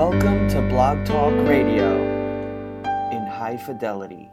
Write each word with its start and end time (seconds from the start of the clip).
Welcome 0.00 0.48
to 0.48 0.62
Blog 0.62 1.04
Talk 1.04 1.34
Radio 1.46 1.90
in 3.12 3.26
high 3.26 3.58
fidelity. 3.58 4.30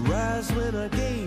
Rise 0.00 0.52
when 0.52 0.74
I 0.74 0.88
gave 0.88 1.25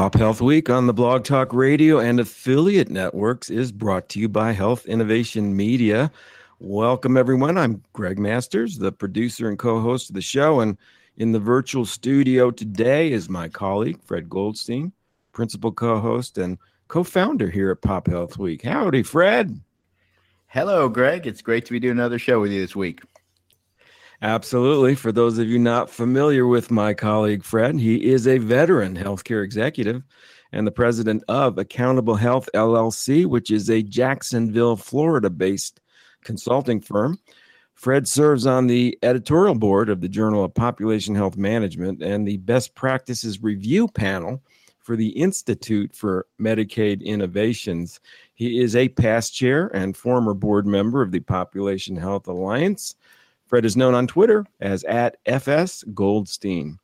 Pop 0.00 0.14
Health 0.14 0.40
Week 0.40 0.70
on 0.70 0.86
the 0.86 0.94
Blog 0.94 1.24
Talk 1.24 1.52
Radio 1.52 1.98
and 1.98 2.18
affiliate 2.18 2.88
networks 2.88 3.50
is 3.50 3.70
brought 3.70 4.08
to 4.08 4.18
you 4.18 4.30
by 4.30 4.52
Health 4.52 4.86
Innovation 4.86 5.54
Media. 5.54 6.10
Welcome, 6.58 7.18
everyone. 7.18 7.58
I'm 7.58 7.82
Greg 7.92 8.18
Masters, 8.18 8.78
the 8.78 8.92
producer 8.92 9.50
and 9.50 9.58
co 9.58 9.78
host 9.78 10.08
of 10.08 10.14
the 10.14 10.22
show. 10.22 10.60
And 10.60 10.78
in 11.18 11.32
the 11.32 11.38
virtual 11.38 11.84
studio 11.84 12.50
today 12.50 13.12
is 13.12 13.28
my 13.28 13.46
colleague, 13.46 14.00
Fred 14.02 14.30
Goldstein, 14.30 14.90
principal 15.32 15.70
co 15.70 16.00
host 16.00 16.38
and 16.38 16.56
co 16.88 17.04
founder 17.04 17.50
here 17.50 17.70
at 17.70 17.82
Pop 17.82 18.06
Health 18.06 18.38
Week. 18.38 18.62
Howdy, 18.62 19.02
Fred. 19.02 19.60
Hello, 20.46 20.88
Greg. 20.88 21.26
It's 21.26 21.42
great 21.42 21.66
to 21.66 21.72
be 21.72 21.78
doing 21.78 21.98
another 21.98 22.18
show 22.18 22.40
with 22.40 22.52
you 22.52 22.62
this 22.62 22.74
week. 22.74 23.02
Absolutely. 24.22 24.94
For 24.94 25.12
those 25.12 25.38
of 25.38 25.48
you 25.48 25.58
not 25.58 25.88
familiar 25.88 26.46
with 26.46 26.70
my 26.70 26.92
colleague 26.92 27.42
Fred, 27.42 27.80
he 27.80 28.10
is 28.10 28.26
a 28.26 28.38
veteran 28.38 28.94
healthcare 28.96 29.42
executive 29.42 30.02
and 30.52 30.66
the 30.66 30.72
president 30.72 31.24
of 31.28 31.56
Accountable 31.56 32.16
Health 32.16 32.48
LLC, 32.54 33.24
which 33.24 33.50
is 33.50 33.70
a 33.70 33.82
Jacksonville, 33.82 34.76
Florida 34.76 35.30
based 35.30 35.80
consulting 36.22 36.80
firm. 36.80 37.18
Fred 37.74 38.06
serves 38.06 38.46
on 38.46 38.66
the 38.66 38.98
editorial 39.02 39.54
board 39.54 39.88
of 39.88 40.02
the 40.02 40.08
Journal 40.08 40.44
of 40.44 40.52
Population 40.52 41.14
Health 41.14 41.38
Management 41.38 42.02
and 42.02 42.28
the 42.28 42.36
Best 42.36 42.74
Practices 42.74 43.42
Review 43.42 43.88
Panel 43.88 44.42
for 44.80 44.96
the 44.96 45.08
Institute 45.10 45.94
for 45.94 46.26
Medicaid 46.38 47.02
Innovations. 47.02 48.00
He 48.34 48.60
is 48.60 48.76
a 48.76 48.90
past 48.90 49.34
chair 49.34 49.68
and 49.68 49.96
former 49.96 50.34
board 50.34 50.66
member 50.66 51.00
of 51.00 51.10
the 51.10 51.20
Population 51.20 51.96
Health 51.96 52.26
Alliance. 52.28 52.96
Fred 53.50 53.64
is 53.64 53.76
known 53.76 53.94
on 53.94 54.06
Twitter 54.06 54.46
as 54.60 54.84
at 54.84 55.16
FS 55.26 55.82
Goldstein. 55.92 56.78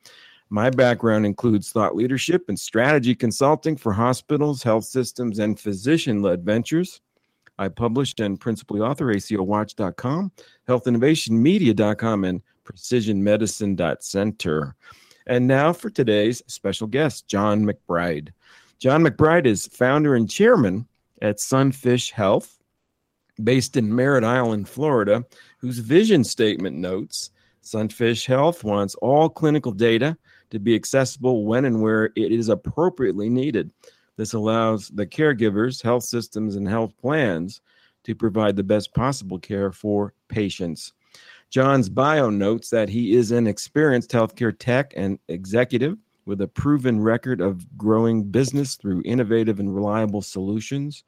My 0.49 0.69
background 0.69 1.25
includes 1.25 1.71
thought 1.71 1.95
leadership 1.95 2.43
and 2.49 2.59
strategy 2.59 3.15
consulting 3.15 3.77
for 3.77 3.93
hospitals, 3.93 4.63
health 4.63 4.83
systems, 4.83 5.39
and 5.39 5.57
physician 5.57 6.21
led 6.21 6.43
ventures. 6.43 6.99
I 7.57 7.69
published 7.69 8.19
and 8.19 8.37
principally 8.37 8.81
author 8.81 9.05
ACOWatch.com, 9.05 10.33
healthinnovationmedia.com, 10.67 12.23
and 12.25 12.41
precisionmedicine.center. 12.65 14.75
And 15.25 15.47
now 15.47 15.71
for 15.71 15.89
today's 15.89 16.43
special 16.47 16.87
guest, 16.87 17.29
Jon 17.29 17.65
McBride. 17.65 18.33
Jon 18.79 19.03
McBride 19.03 19.45
is 19.45 19.67
founder 19.67 20.15
and 20.15 20.29
chairman 20.29 20.85
at 21.21 21.39
Sunfish 21.39 22.11
Health, 22.11 22.57
based 23.43 23.75
in 23.77 23.95
Merritt 23.95 24.25
Island, 24.25 24.67
Florida, 24.67 25.23
whose 25.57 25.79
vision 25.79 26.23
statement 26.23 26.75
notes 26.75 27.31
Sunfish 27.61 28.25
Health 28.25 28.63
wants 28.63 28.95
all 28.95 29.29
clinical 29.29 29.71
data 29.71 30.17
to 30.51 30.59
be 30.59 30.73
accessible 30.73 31.45
when 31.45 31.65
and 31.65 31.81
where 31.81 32.05
it 32.15 32.31
is 32.31 32.49
appropriately 32.49 33.29
needed. 33.29 33.71
This 34.15 34.33
allows 34.33 34.87
the 34.89 35.05
caregivers, 35.05 35.83
health 35.83 36.03
systems, 36.03 36.55
and 36.55 36.67
health 36.67 36.93
plans 36.97 37.61
to 38.05 38.15
provide 38.15 38.55
the 38.55 38.63
best 38.63 38.93
possible 38.93 39.37
care 39.37 39.71
for 39.71 40.13
patients. 40.29 40.93
Jon's 41.49 41.89
bio 41.89 42.29
notes 42.29 42.69
that 42.69 42.89
he 42.89 43.15
is 43.15 43.31
an 43.31 43.47
experienced 43.47 44.11
healthcare 44.11 44.57
tech 44.57 44.93
and 44.95 45.19
executive 45.27 45.97
with 46.25 46.41
a 46.41 46.47
proven 46.47 47.01
record 47.01 47.41
of 47.41 47.77
growing 47.77 48.23
business 48.23 48.75
through 48.75 49.01
innovative 49.05 49.59
and 49.59 49.73
reliable 49.73 50.21
solutions. 50.21 51.03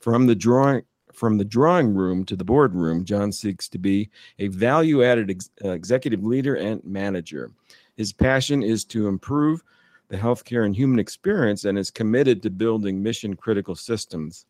From 0.00 0.26
the 0.26 0.34
drawing 0.34 0.82
from 1.14 1.38
the 1.38 1.44
drawing 1.44 1.94
room 1.94 2.24
to 2.26 2.36
the 2.36 2.44
boardroom, 2.44 3.04
Jon 3.04 3.32
seeks 3.32 3.68
to 3.70 3.78
be 3.78 4.10
a 4.38 4.48
value-added 4.48 5.30
ex- 5.30 5.50
uh, 5.64 5.70
executive 5.70 6.24
leader 6.24 6.56
and 6.56 6.82
manager. 6.84 7.50
His 7.96 8.12
passion 8.12 8.62
is 8.62 8.84
to 8.86 9.06
improve 9.06 9.62
the 10.08 10.16
healthcare 10.16 10.66
and 10.66 10.74
human 10.74 10.98
experience 10.98 11.64
and 11.64 11.78
is 11.78 11.90
committed 11.90 12.42
to 12.42 12.50
building 12.50 13.02
mission 13.02 13.34
critical 13.34 13.74
systems. 13.74 14.46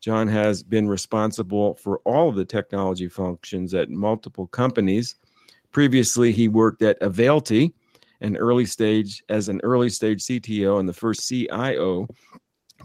Jon 0.00 0.28
has 0.28 0.62
been 0.62 0.88
responsible 0.88 1.74
for 1.74 1.98
all 2.04 2.28
of 2.28 2.36
the 2.36 2.44
technology 2.44 3.08
functions 3.08 3.74
at 3.74 3.90
multiple 3.90 4.46
companies. 4.48 5.16
Previously, 5.72 6.30
he 6.30 6.46
worked 6.48 6.82
at 6.82 7.00
Availity, 7.00 7.72
an 8.20 8.36
early 8.36 8.66
stage 8.66 9.22
as 9.28 9.48
an 9.48 9.60
early 9.62 9.88
stage 9.88 10.22
CTO 10.22 10.78
and 10.78 10.88
the 10.88 10.92
first 10.92 11.28
CIO, 11.28 12.06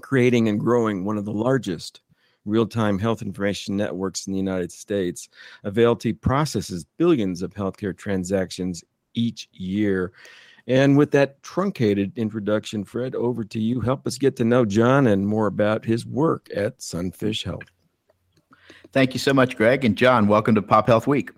creating 0.01 0.47
and 0.47 0.59
growing 0.59 1.03
one 1.03 1.17
of 1.17 1.25
the 1.25 1.33
largest 1.33 2.01
real-time 2.45 2.99
health 2.99 3.21
information 3.21 3.77
networks 3.77 4.27
in 4.27 4.33
the 4.33 4.39
United 4.39 4.71
States. 4.71 5.29
Availity 5.63 6.13
processes 6.13 6.85
billions 6.97 7.41
of 7.41 7.53
healthcare 7.53 7.95
transactions 7.95 8.83
each 9.13 9.47
year. 9.51 10.11
And 10.67 10.97
with 10.97 11.11
that 11.11 11.41
truncated 11.41 12.11
introduction, 12.15 12.83
Fred, 12.83 13.15
over 13.15 13.43
to 13.43 13.59
you. 13.59 13.81
Help 13.81 14.05
us 14.05 14.17
get 14.17 14.35
to 14.35 14.43
know 14.43 14.65
Jon 14.65 15.07
and 15.07 15.27
more 15.27 15.47
about 15.47 15.83
his 15.83 16.05
work 16.05 16.47
at 16.55 16.81
Sunfish 16.81 17.43
Health. 17.43 17.63
Thank 18.91 19.13
you 19.13 19.19
so 19.19 19.33
much, 19.33 19.57
Greg. 19.57 19.83
And 19.83 19.95
Jon, 19.95 20.27
welcome 20.27 20.55
to 20.55 20.61
Pop 20.61 20.87
Health 20.87 21.07
Week. 21.07 21.31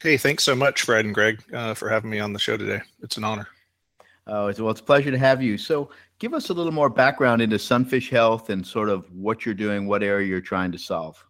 Hey, 0.00 0.16
thanks 0.16 0.44
so 0.44 0.54
much, 0.54 0.82
Fred 0.82 1.04
and 1.04 1.14
Greg, 1.14 1.42
uh, 1.52 1.74
for 1.74 1.88
having 1.88 2.10
me 2.10 2.18
on 2.18 2.32
the 2.32 2.38
show 2.38 2.56
today. 2.56 2.82
It's 3.02 3.16
an 3.16 3.24
honor. 3.24 3.48
Oh, 4.26 4.52
well, 4.58 4.70
it's 4.70 4.80
a 4.80 4.84
pleasure 4.84 5.10
to 5.10 5.18
have 5.18 5.42
you. 5.42 5.56
So, 5.56 5.90
give 6.18 6.34
us 6.34 6.50
a 6.50 6.54
little 6.54 6.72
more 6.72 6.90
background 6.90 7.42
into 7.42 7.58
Sunfish 7.58 8.10
Health 8.10 8.50
and 8.50 8.66
sort 8.66 8.88
of 8.88 9.10
what 9.12 9.46
you're 9.46 9.54
doing, 9.54 9.86
what 9.86 10.02
area 10.02 10.26
you're 10.26 10.40
trying 10.40 10.72
to 10.72 10.78
solve. 10.78 11.24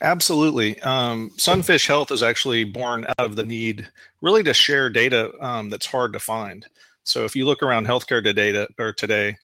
Absolutely. 0.00 0.80
Um, 0.80 1.30
Sunfish 1.36 1.86
Health 1.86 2.10
is 2.10 2.22
actually 2.22 2.64
born 2.64 3.06
out 3.06 3.26
of 3.26 3.36
the 3.36 3.44
need 3.44 3.88
really 4.20 4.42
to 4.42 4.54
share 4.54 4.90
data 4.90 5.32
um, 5.40 5.70
that's 5.70 5.86
hard 5.86 6.12
to 6.12 6.18
find. 6.18 6.66
So 7.04 7.24
if 7.24 7.36
you 7.36 7.44
look 7.44 7.62
around 7.62 7.86
healthcare 7.86 8.22
today, 8.22 8.66
or 8.78 8.92
today, 8.92 9.36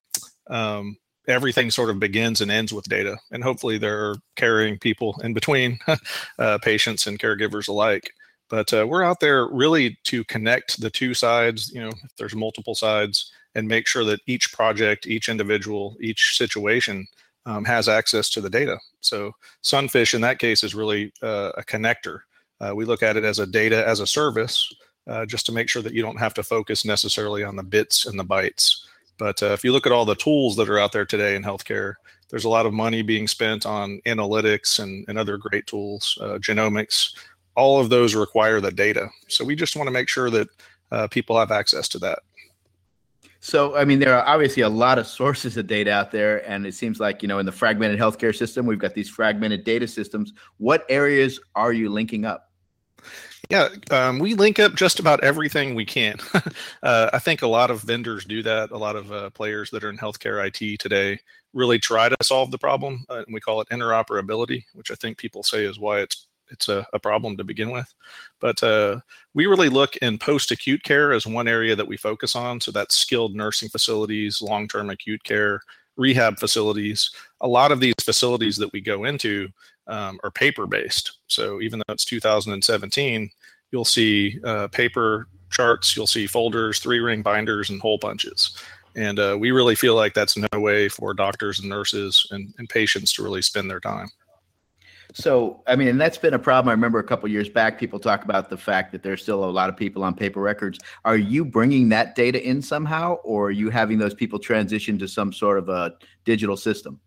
um, 0.48 0.96
everything 1.28 1.70
sort 1.70 1.90
of 1.90 2.00
begins 2.00 2.40
and 2.40 2.50
ends 2.50 2.72
with 2.72 2.84
data, 2.86 3.16
and 3.30 3.42
hopefully 3.42 3.78
there 3.78 4.10
are 4.10 4.16
caring 4.36 4.78
people 4.78 5.20
in 5.22 5.34
between, 5.34 5.78
uh, 6.38 6.58
patients 6.58 7.06
and 7.06 7.18
caregivers 7.18 7.68
alike. 7.68 8.12
But 8.50 8.74
uh, 8.74 8.86
we're 8.86 9.04
out 9.04 9.20
there 9.20 9.46
really 9.46 9.98
to 10.04 10.24
connect 10.24 10.80
the 10.80 10.90
two 10.90 11.14
sides. 11.14 11.72
You 11.72 11.82
know, 11.82 11.88
if 11.88 12.16
there's 12.18 12.34
multiple 12.34 12.74
sides, 12.74 13.32
and 13.54 13.66
make 13.66 13.86
sure 13.86 14.04
that 14.04 14.20
each 14.26 14.52
project, 14.52 15.06
each 15.06 15.28
individual, 15.28 15.96
each 16.00 16.36
situation 16.36 17.06
um, 17.46 17.64
has 17.64 17.88
access 17.88 18.30
to 18.30 18.40
the 18.40 18.50
data. 18.50 18.78
So 19.00 19.32
Sunfish 19.62 20.14
in 20.14 20.20
that 20.20 20.38
case 20.38 20.62
is 20.62 20.74
really 20.74 21.12
uh, 21.22 21.52
a 21.56 21.62
connector. 21.62 22.20
Uh, 22.60 22.74
we 22.74 22.84
look 22.84 23.02
at 23.02 23.16
it 23.16 23.24
as 23.24 23.38
a 23.38 23.46
data 23.46 23.86
as 23.86 24.00
a 24.00 24.06
service, 24.06 24.72
uh, 25.08 25.24
just 25.26 25.46
to 25.46 25.52
make 25.52 25.68
sure 25.68 25.82
that 25.82 25.94
you 25.94 26.02
don't 26.02 26.18
have 26.18 26.34
to 26.34 26.42
focus 26.42 26.84
necessarily 26.84 27.42
on 27.42 27.56
the 27.56 27.62
bits 27.62 28.06
and 28.06 28.18
the 28.18 28.24
bytes. 28.24 28.76
But 29.18 29.42
uh, 29.42 29.46
if 29.46 29.64
you 29.64 29.72
look 29.72 29.86
at 29.86 29.92
all 29.92 30.04
the 30.04 30.14
tools 30.14 30.56
that 30.56 30.68
are 30.68 30.78
out 30.78 30.92
there 30.92 31.04
today 31.04 31.34
in 31.34 31.42
healthcare, 31.42 31.94
there's 32.28 32.44
a 32.44 32.48
lot 32.48 32.66
of 32.66 32.72
money 32.72 33.02
being 33.02 33.26
spent 33.26 33.66
on 33.66 34.00
analytics 34.06 34.78
and, 34.78 35.04
and 35.08 35.18
other 35.18 35.36
great 35.36 35.66
tools, 35.66 36.16
uh, 36.20 36.38
genomics. 36.38 37.14
All 37.56 37.80
of 37.80 37.90
those 37.90 38.14
require 38.14 38.60
the 38.60 38.70
data. 38.70 39.08
So 39.28 39.44
we 39.44 39.56
just 39.56 39.76
want 39.76 39.86
to 39.86 39.92
make 39.92 40.08
sure 40.08 40.30
that 40.30 40.48
uh, 40.90 41.08
people 41.08 41.38
have 41.38 41.50
access 41.50 41.88
to 41.88 41.98
that. 42.00 42.20
So, 43.42 43.74
I 43.74 43.86
mean, 43.86 44.00
there 44.00 44.14
are 44.14 44.26
obviously 44.26 44.62
a 44.62 44.68
lot 44.68 44.98
of 44.98 45.06
sources 45.06 45.56
of 45.56 45.66
data 45.66 45.90
out 45.90 46.10
there, 46.10 46.48
and 46.48 46.66
it 46.66 46.74
seems 46.74 47.00
like, 47.00 47.22
you 47.22 47.28
know, 47.28 47.38
in 47.38 47.46
the 47.46 47.52
fragmented 47.52 47.98
healthcare 47.98 48.36
system, 48.36 48.66
we've 48.66 48.78
got 48.78 48.92
these 48.92 49.08
fragmented 49.08 49.64
data 49.64 49.88
systems. 49.88 50.34
What 50.58 50.84
areas 50.90 51.40
are 51.54 51.72
you 51.72 51.88
linking 51.88 52.26
up? 52.26 52.50
Yeah, 53.48 53.68
um, 53.90 54.18
we 54.18 54.34
link 54.34 54.58
up 54.58 54.74
just 54.74 55.00
about 55.00 55.24
everything 55.24 55.74
we 55.74 55.86
can. 55.86 56.18
uh, 56.82 57.10
I 57.12 57.18
think 57.18 57.40
a 57.40 57.48
lot 57.48 57.70
of 57.70 57.80
vendors 57.82 58.26
do 58.26 58.42
that. 58.42 58.70
A 58.70 58.76
lot 58.76 58.94
of 58.94 59.10
uh, 59.10 59.30
players 59.30 59.70
that 59.70 59.82
are 59.82 59.90
in 59.90 59.96
healthcare 59.96 60.46
IT 60.46 60.78
today 60.78 61.18
really 61.52 61.78
try 61.78 62.08
to 62.08 62.16
solve 62.22 62.50
the 62.50 62.58
problem. 62.58 63.04
Uh, 63.08 63.24
and 63.26 63.34
we 63.34 63.40
call 63.40 63.60
it 63.60 63.68
interoperability, 63.70 64.64
which 64.74 64.90
I 64.90 64.94
think 64.94 65.18
people 65.18 65.42
say 65.42 65.64
is 65.64 65.80
why 65.80 66.00
it's 66.00 66.28
it's 66.50 66.68
a, 66.68 66.86
a 66.92 66.98
problem 66.98 67.36
to 67.36 67.44
begin 67.44 67.70
with. 67.70 67.92
But 68.40 68.62
uh, 68.62 69.00
we 69.34 69.46
really 69.46 69.68
look 69.68 69.96
in 69.96 70.18
post 70.18 70.50
acute 70.50 70.82
care 70.82 71.12
as 71.12 71.26
one 71.26 71.48
area 71.48 71.76
that 71.76 71.86
we 71.86 71.96
focus 71.96 72.34
on. 72.34 72.60
So 72.60 72.70
that's 72.70 72.96
skilled 72.96 73.34
nursing 73.34 73.68
facilities, 73.68 74.42
long 74.42 74.68
term 74.68 74.90
acute 74.90 75.22
care, 75.24 75.62
rehab 75.96 76.38
facilities. 76.38 77.10
A 77.40 77.48
lot 77.48 77.72
of 77.72 77.80
these 77.80 77.94
facilities 78.02 78.56
that 78.56 78.72
we 78.72 78.80
go 78.80 79.04
into, 79.04 79.48
um, 79.86 80.18
are 80.22 80.30
paper 80.30 80.66
based. 80.66 81.18
So 81.26 81.60
even 81.60 81.80
though 81.80 81.92
it's 81.92 82.04
2017, 82.04 83.30
you'll 83.72 83.84
see 83.84 84.38
uh, 84.44 84.68
paper 84.68 85.28
charts, 85.50 85.96
you'll 85.96 86.06
see 86.06 86.26
folders, 86.26 86.78
three 86.78 87.00
ring 87.00 87.22
binders, 87.22 87.70
and 87.70 87.80
hole 87.80 87.98
punches. 87.98 88.56
And 88.96 89.18
uh, 89.18 89.36
we 89.38 89.50
really 89.50 89.74
feel 89.74 89.94
like 89.94 90.14
that's 90.14 90.36
no 90.36 90.48
way 90.54 90.88
for 90.88 91.14
doctors 91.14 91.60
and 91.60 91.68
nurses 91.68 92.26
and, 92.30 92.52
and 92.58 92.68
patients 92.68 93.12
to 93.14 93.22
really 93.22 93.42
spend 93.42 93.70
their 93.70 93.80
time. 93.80 94.08
So, 95.14 95.62
I 95.66 95.76
mean, 95.76 95.88
and 95.88 96.00
that's 96.00 96.18
been 96.18 96.34
a 96.34 96.38
problem. 96.38 96.68
I 96.68 96.72
remember 96.72 96.98
a 96.98 97.04
couple 97.04 97.28
years 97.28 97.48
back, 97.48 97.78
people 97.78 97.98
talk 97.98 98.24
about 98.24 98.50
the 98.50 98.56
fact 98.56 98.92
that 98.92 99.02
there's 99.02 99.22
still 99.22 99.44
a 99.44 99.50
lot 99.50 99.68
of 99.68 99.76
people 99.76 100.04
on 100.04 100.14
paper 100.14 100.40
records. 100.40 100.78
Are 101.04 101.16
you 101.16 101.44
bringing 101.44 101.88
that 101.90 102.14
data 102.14 102.42
in 102.42 102.62
somehow, 102.62 103.14
or 103.24 103.46
are 103.46 103.50
you 103.50 103.70
having 103.70 103.98
those 103.98 104.14
people 104.14 104.38
transition 104.38 104.98
to 104.98 105.08
some 105.08 105.32
sort 105.32 105.58
of 105.58 105.68
a 105.68 105.94
digital 106.24 106.56
system? 106.56 107.00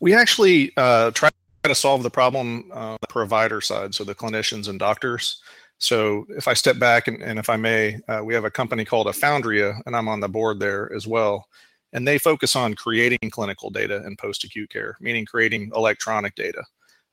We 0.00 0.14
actually 0.14 0.72
uh, 0.76 1.12
try 1.12 1.30
to 1.62 1.74
solve 1.74 2.02
the 2.02 2.10
problem 2.10 2.70
uh, 2.72 2.96
the 3.00 3.06
provider 3.06 3.60
side, 3.60 3.94
so 3.94 4.04
the 4.04 4.14
clinicians 4.14 4.68
and 4.68 4.78
doctors. 4.78 5.40
So, 5.78 6.26
if 6.30 6.46
I 6.46 6.54
step 6.54 6.78
back 6.78 7.08
and, 7.08 7.22
and 7.22 7.38
if 7.38 7.50
I 7.50 7.56
may, 7.56 7.98
uh, 8.08 8.22
we 8.24 8.34
have 8.34 8.44
a 8.44 8.50
company 8.50 8.84
called 8.84 9.06
Afoundria, 9.06 9.80
and 9.86 9.96
I'm 9.96 10.08
on 10.08 10.20
the 10.20 10.28
board 10.28 10.60
there 10.60 10.92
as 10.94 11.06
well. 11.06 11.46
And 11.92 12.06
they 12.06 12.18
focus 12.18 12.56
on 12.56 12.74
creating 12.74 13.30
clinical 13.30 13.70
data 13.70 14.04
in 14.04 14.16
post 14.16 14.42
acute 14.44 14.70
care, 14.70 14.96
meaning 15.00 15.24
creating 15.24 15.70
electronic 15.74 16.34
data. 16.34 16.64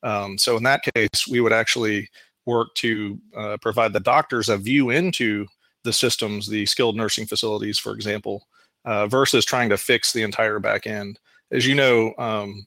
Um, 0.04 0.38
so 0.38 0.58
in 0.58 0.64
that 0.64 0.84
case, 0.96 1.28
we 1.30 1.42
would 1.42 1.54
actually 1.54 2.10
work 2.46 2.74
to 2.76 3.20
uh, 3.36 3.58
provide 3.62 3.94
the 3.94 4.00
doctors 4.00 4.50
a 4.50 4.58
view 4.58 4.90
into 4.90 5.46
the 5.84 5.94
systems, 5.94 6.48
the 6.48 6.66
skilled 6.66 6.96
nursing 6.96 7.26
facilities, 7.26 7.80
for 7.80 7.94
example, 7.94 8.48
uh, 8.86 9.08
versus 9.08 9.46
trying 9.46 9.70
to 9.70 9.78
fix 9.78 10.12
the 10.12 10.24
entire 10.24 10.60
back 10.60 10.88
end. 10.88 11.20
As 11.52 11.68
you 11.68 11.76
know, 11.76 12.14
um, 12.18 12.66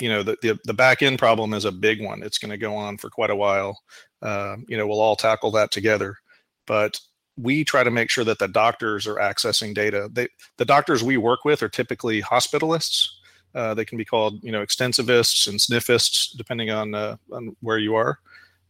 you 0.00 0.08
know 0.08 0.22
the, 0.22 0.36
the, 0.42 0.58
the 0.64 0.74
back 0.74 1.02
end 1.02 1.18
problem 1.18 1.54
is 1.54 1.64
a 1.64 1.72
big 1.72 2.02
one. 2.02 2.22
It's 2.22 2.38
going 2.38 2.50
to 2.50 2.56
go 2.56 2.74
on 2.74 2.98
for 2.98 3.10
quite 3.10 3.30
a 3.30 3.36
while. 3.36 3.80
Uh, 4.20 4.56
you 4.68 4.76
know, 4.76 4.86
we'll 4.86 5.00
all 5.00 5.16
tackle 5.16 5.50
that 5.52 5.70
together, 5.70 6.16
but 6.66 6.98
we 7.36 7.64
try 7.64 7.82
to 7.82 7.90
make 7.90 8.10
sure 8.10 8.24
that 8.24 8.38
the 8.38 8.48
doctors 8.48 9.06
are 9.06 9.16
accessing 9.16 9.74
data. 9.74 10.08
They, 10.12 10.28
the 10.58 10.64
doctors 10.64 11.02
we 11.02 11.16
work 11.16 11.44
with 11.44 11.62
are 11.62 11.68
typically 11.68 12.20
hospitalists 12.20 13.08
uh, 13.54 13.74
they 13.74 13.84
can 13.84 13.98
be 13.98 14.04
called, 14.04 14.42
you 14.42 14.52
know, 14.52 14.64
extensivists 14.64 15.46
and 15.48 15.58
sniffists, 15.58 16.36
depending 16.36 16.70
on 16.70 16.94
uh, 16.94 17.16
on 17.30 17.56
where 17.60 17.78
you 17.78 17.94
are. 17.94 18.18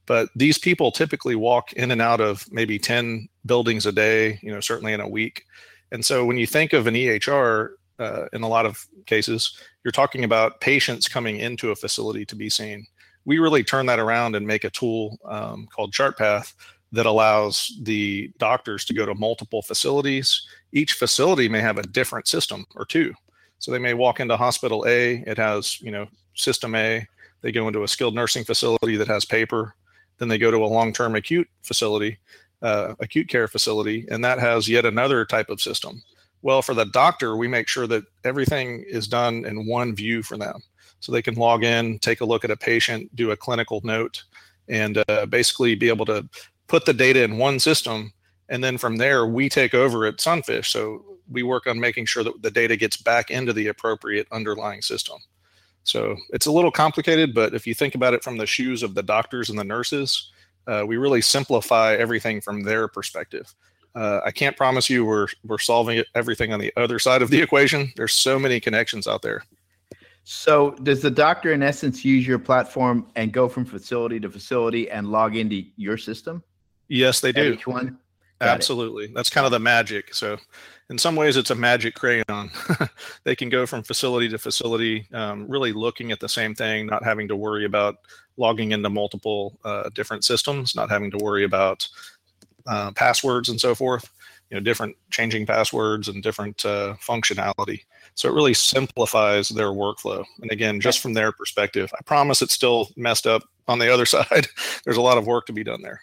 But 0.06 0.28
these 0.34 0.58
people 0.58 0.90
typically 0.90 1.36
walk 1.36 1.72
in 1.74 1.90
and 1.90 2.02
out 2.02 2.20
of 2.20 2.50
maybe 2.50 2.78
10 2.78 3.28
buildings 3.46 3.86
a 3.86 3.92
day, 3.92 4.38
you 4.42 4.52
know, 4.52 4.60
certainly 4.60 4.92
in 4.92 5.00
a 5.00 5.08
week. 5.08 5.44
And 5.92 6.04
so 6.04 6.24
when 6.24 6.38
you 6.38 6.46
think 6.46 6.72
of 6.72 6.86
an 6.86 6.94
EHR, 6.94 7.70
uh, 7.98 8.26
in 8.32 8.42
a 8.42 8.48
lot 8.48 8.66
of 8.66 8.84
cases, 9.06 9.56
you're 9.84 9.92
talking 9.92 10.24
about 10.24 10.60
patients 10.60 11.06
coming 11.06 11.38
into 11.38 11.70
a 11.70 11.76
facility 11.76 12.24
to 12.26 12.34
be 12.34 12.50
seen. 12.50 12.86
We 13.24 13.38
really 13.38 13.62
turn 13.62 13.86
that 13.86 14.00
around 14.00 14.34
and 14.34 14.46
make 14.46 14.64
a 14.64 14.70
tool 14.70 15.18
um, 15.24 15.68
called 15.72 15.92
ChartPath 15.92 16.54
that 16.90 17.06
allows 17.06 17.72
the 17.82 18.30
doctors 18.38 18.84
to 18.86 18.94
go 18.94 19.06
to 19.06 19.14
multiple 19.14 19.62
facilities. 19.62 20.46
Each 20.72 20.94
facility 20.94 21.48
may 21.48 21.60
have 21.60 21.78
a 21.78 21.82
different 21.82 22.26
system 22.26 22.66
or 22.74 22.84
two. 22.84 23.14
So 23.62 23.70
they 23.70 23.78
may 23.78 23.94
walk 23.94 24.18
into 24.18 24.36
hospital 24.36 24.84
A, 24.88 25.22
it 25.24 25.38
has, 25.38 25.80
you 25.80 25.92
know, 25.92 26.08
system 26.34 26.74
A. 26.74 27.06
They 27.42 27.52
go 27.52 27.68
into 27.68 27.84
a 27.84 27.88
skilled 27.88 28.12
nursing 28.12 28.42
facility 28.42 28.96
that 28.96 29.06
has 29.06 29.24
paper. 29.24 29.76
Then 30.18 30.26
they 30.26 30.36
go 30.36 30.50
to 30.50 30.64
a 30.64 30.66
long-term 30.66 31.14
acute 31.14 31.48
facility, 31.62 32.18
uh, 32.60 32.96
acute 32.98 33.28
care 33.28 33.46
facility, 33.46 34.04
and 34.10 34.24
that 34.24 34.40
has 34.40 34.68
yet 34.68 34.84
another 34.84 35.24
type 35.24 35.48
of 35.48 35.60
system. 35.60 36.02
Well, 36.42 36.60
for 36.60 36.74
the 36.74 36.86
doctor, 36.86 37.36
we 37.36 37.46
make 37.46 37.68
sure 37.68 37.86
that 37.86 38.02
everything 38.24 38.84
is 38.88 39.06
done 39.06 39.44
in 39.44 39.64
one 39.64 39.94
view 39.94 40.24
for 40.24 40.36
them. 40.36 40.60
So 40.98 41.12
they 41.12 41.22
can 41.22 41.36
log 41.36 41.62
in, 41.62 42.00
take 42.00 42.20
a 42.20 42.24
look 42.24 42.44
at 42.44 42.50
a 42.50 42.56
patient, 42.56 43.14
do 43.14 43.30
a 43.30 43.36
clinical 43.36 43.80
note, 43.84 44.24
and 44.68 45.04
uh, 45.08 45.26
basically 45.26 45.76
be 45.76 45.88
able 45.88 46.06
to 46.06 46.28
put 46.66 46.84
the 46.84 46.92
data 46.92 47.22
in 47.22 47.38
one 47.38 47.60
system. 47.60 48.12
And 48.48 48.64
then 48.64 48.76
from 48.76 48.96
there, 48.96 49.24
we 49.24 49.48
take 49.48 49.72
over 49.72 50.04
at 50.04 50.20
Sunfish. 50.20 50.72
So 50.72 51.04
we 51.32 51.42
work 51.42 51.66
on 51.66 51.80
making 51.80 52.06
sure 52.06 52.24
that 52.24 52.42
the 52.42 52.50
data 52.50 52.76
gets 52.76 52.96
back 52.96 53.30
into 53.30 53.52
the 53.52 53.68
appropriate 53.68 54.26
underlying 54.32 54.82
system. 54.82 55.18
So 55.84 56.16
it's 56.30 56.46
a 56.46 56.52
little 56.52 56.70
complicated, 56.70 57.34
but 57.34 57.54
if 57.54 57.66
you 57.66 57.74
think 57.74 57.94
about 57.94 58.14
it 58.14 58.22
from 58.22 58.36
the 58.36 58.46
shoes 58.46 58.82
of 58.82 58.94
the 58.94 59.02
doctors 59.02 59.50
and 59.50 59.58
the 59.58 59.64
nurses, 59.64 60.30
uh, 60.66 60.84
we 60.86 60.96
really 60.96 61.20
simplify 61.20 61.94
everything 61.94 62.40
from 62.40 62.62
their 62.62 62.86
perspective. 62.86 63.52
Uh, 63.94 64.20
I 64.24 64.30
can't 64.30 64.56
promise 64.56 64.88
you 64.88 65.04
we're 65.04 65.26
we're 65.44 65.58
solving 65.58 66.02
everything 66.14 66.52
on 66.52 66.60
the 66.60 66.72
other 66.76 66.98
side 66.98 67.20
of 67.20 67.30
the 67.30 67.42
equation. 67.42 67.92
There's 67.96 68.14
so 68.14 68.38
many 68.38 68.58
connections 68.60 69.06
out 69.06 69.22
there. 69.22 69.44
So 70.24 70.70
does 70.82 71.02
the 71.02 71.10
doctor 71.10 71.52
in 71.52 71.62
essence 71.62 72.04
use 72.04 72.26
your 72.26 72.38
platform 72.38 73.08
and 73.16 73.32
go 73.32 73.48
from 73.48 73.64
facility 73.64 74.20
to 74.20 74.30
facility 74.30 74.88
and 74.88 75.08
log 75.08 75.36
into 75.36 75.64
your 75.76 75.98
system? 75.98 76.42
Yes, 76.88 77.20
they 77.20 77.32
do. 77.32 77.54
Each 77.54 77.66
one. 77.66 77.98
Got 78.42 78.56
Absolutely. 78.56 79.04
It. 79.04 79.14
That's 79.14 79.30
kind 79.30 79.46
of 79.46 79.52
the 79.52 79.60
magic. 79.60 80.12
So 80.12 80.36
in 80.90 80.98
some 80.98 81.14
ways 81.14 81.36
it's 81.36 81.50
a 81.50 81.54
magic 81.54 81.94
crayon. 81.94 82.50
They 83.24 83.36
can 83.36 83.48
go 83.48 83.66
from 83.66 83.84
facility 83.84 84.28
to 84.30 84.38
facility 84.38 85.06
um, 85.12 85.46
really 85.48 85.72
looking 85.72 86.10
at 86.10 86.18
the 86.18 86.28
same 86.28 86.52
thing 86.52 86.86
not 86.86 87.04
having 87.04 87.28
to 87.28 87.36
worry 87.36 87.64
about 87.66 87.98
logging 88.36 88.72
into 88.72 88.90
multiple 88.90 89.56
uh, 89.64 89.90
different 89.94 90.24
systems 90.24 90.74
not 90.74 90.90
having 90.90 91.08
to 91.12 91.18
worry 91.18 91.44
about 91.44 91.88
uh, 92.66 92.90
passwords 92.92 93.48
and 93.48 93.60
so 93.60 93.76
forth. 93.76 94.10
You 94.50 94.56
know 94.56 94.60
different 94.60 94.96
changing 95.12 95.46
passwords 95.46 96.08
and 96.08 96.20
different 96.20 96.64
uh, 96.66 96.94
functionality. 96.94 97.82
So 98.14 98.28
it 98.28 98.34
really 98.34 98.54
simplifies 98.54 99.50
their 99.50 99.68
workflow. 99.68 100.24
And 100.40 100.50
again 100.50 100.80
just 100.80 100.98
from 100.98 101.12
their 101.12 101.30
perspective 101.30 101.92
i 101.96 102.02
promise 102.02 102.42
it's 102.42 102.54
still 102.54 102.88
messed 102.96 103.28
up 103.28 103.44
on 103.68 103.78
the 103.78 103.94
other 103.94 104.06
side. 104.16 104.48
There's 104.84 104.96
a 104.96 105.00
lot 105.08 105.16
of 105.16 105.28
work 105.28 105.46
to 105.46 105.52
be 105.52 105.62
done 105.62 105.80
there 105.80 106.00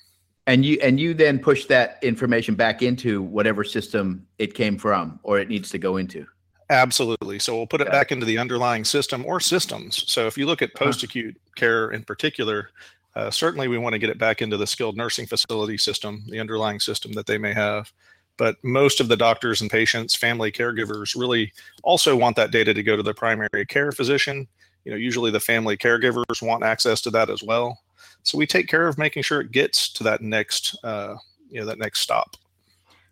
and 0.49 0.65
you 0.65 0.79
and 0.81 0.99
you 0.99 1.13
then 1.13 1.37
push 1.37 1.65
that 1.65 1.99
information 2.01 2.55
back 2.55 2.81
into 2.81 3.21
whatever 3.21 3.63
system 3.63 4.25
it 4.39 4.55
came 4.55 4.79
from 4.79 5.19
or 5.21 5.37
it 5.37 5.47
needs 5.47 5.69
to 5.69 5.77
go 5.77 5.97
into. 5.97 6.25
Absolutely. 6.71 7.37
So 7.37 7.55
we'll 7.55 7.67
put 7.67 7.81
it 7.81 7.91
back 7.91 8.11
into 8.11 8.25
the 8.25 8.39
underlying 8.39 8.83
system 8.83 9.25
or 9.25 9.39
systems. 9.39 10.11
So 10.11 10.25
if 10.25 10.37
you 10.37 10.47
look 10.47 10.63
at 10.63 10.71
uh-huh. 10.75 10.85
post 10.85 11.03
acute 11.03 11.39
care 11.55 11.91
in 11.91 12.03
particular, 12.03 12.71
uh, 13.15 13.29
certainly 13.29 13.67
we 13.67 13.77
want 13.77 13.93
to 13.93 13.99
get 13.99 14.09
it 14.09 14.17
back 14.17 14.41
into 14.41 14.57
the 14.57 14.65
skilled 14.65 14.97
nursing 14.97 15.27
facility 15.27 15.77
system, 15.77 16.23
the 16.29 16.39
underlying 16.39 16.79
system 16.79 17.11
that 17.13 17.27
they 17.27 17.37
may 17.37 17.53
have. 17.53 17.91
But 18.37 18.55
most 18.63 18.99
of 18.99 19.07
the 19.07 19.17
doctors 19.17 19.61
and 19.61 19.69
patients, 19.69 20.15
family 20.15 20.51
caregivers 20.51 21.19
really 21.19 21.53
also 21.83 22.15
want 22.15 22.35
that 22.37 22.51
data 22.51 22.73
to 22.73 22.83
go 22.83 22.95
to 22.95 23.03
the 23.03 23.13
primary 23.13 23.65
care 23.67 23.91
physician. 23.91 24.47
You 24.85 24.91
know, 24.93 24.97
usually 24.97 25.29
the 25.29 25.39
family 25.39 25.77
caregivers 25.77 26.41
want 26.41 26.63
access 26.63 27.01
to 27.01 27.11
that 27.11 27.29
as 27.29 27.43
well. 27.43 27.79
So 28.23 28.37
we 28.37 28.45
take 28.45 28.67
care 28.67 28.87
of 28.87 28.97
making 28.97 29.23
sure 29.23 29.41
it 29.41 29.51
gets 29.51 29.89
to 29.93 30.03
that 30.03 30.21
next, 30.21 30.77
uh, 30.83 31.15
you 31.49 31.59
know, 31.59 31.65
that 31.65 31.79
next 31.79 32.01
stop. 32.01 32.35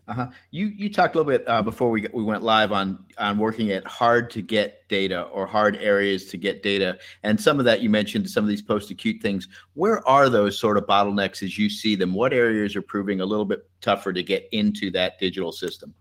Uh-huh. 0.07 0.27
You 0.51 0.67
you 0.67 0.89
talked 0.89 1.15
a 1.15 1.17
little 1.17 1.29
bit 1.29 1.43
uh, 1.49 1.61
before 1.61 1.89
we 1.89 2.07
we 2.13 2.23
went 2.23 2.41
live 2.41 2.71
on 2.71 3.03
on 3.17 3.37
working 3.37 3.71
at 3.71 3.85
hard 3.85 4.29
to 4.31 4.41
get 4.41 4.87
data 4.87 5.23
or 5.23 5.45
hard 5.45 5.75
areas 5.77 6.27
to 6.27 6.37
get 6.37 6.63
data, 6.63 6.97
and 7.23 7.39
some 7.39 7.59
of 7.59 7.65
that 7.65 7.81
you 7.81 7.89
mentioned 7.89 8.29
some 8.29 8.45
of 8.45 8.47
these 8.47 8.61
post 8.61 8.89
acute 8.89 9.21
things. 9.21 9.49
Where 9.73 10.07
are 10.07 10.29
those 10.29 10.57
sort 10.57 10.77
of 10.77 10.85
bottlenecks 10.85 11.43
as 11.43 11.57
you 11.57 11.69
see 11.69 11.97
them? 11.97 12.13
What 12.13 12.31
areas 12.31 12.73
are 12.77 12.81
proving 12.81 13.19
a 13.19 13.25
little 13.25 13.43
bit 13.43 13.69
tougher 13.81 14.13
to 14.13 14.23
get 14.23 14.47
into 14.53 14.91
that 14.91 15.19
digital 15.19 15.51
system? 15.51 15.93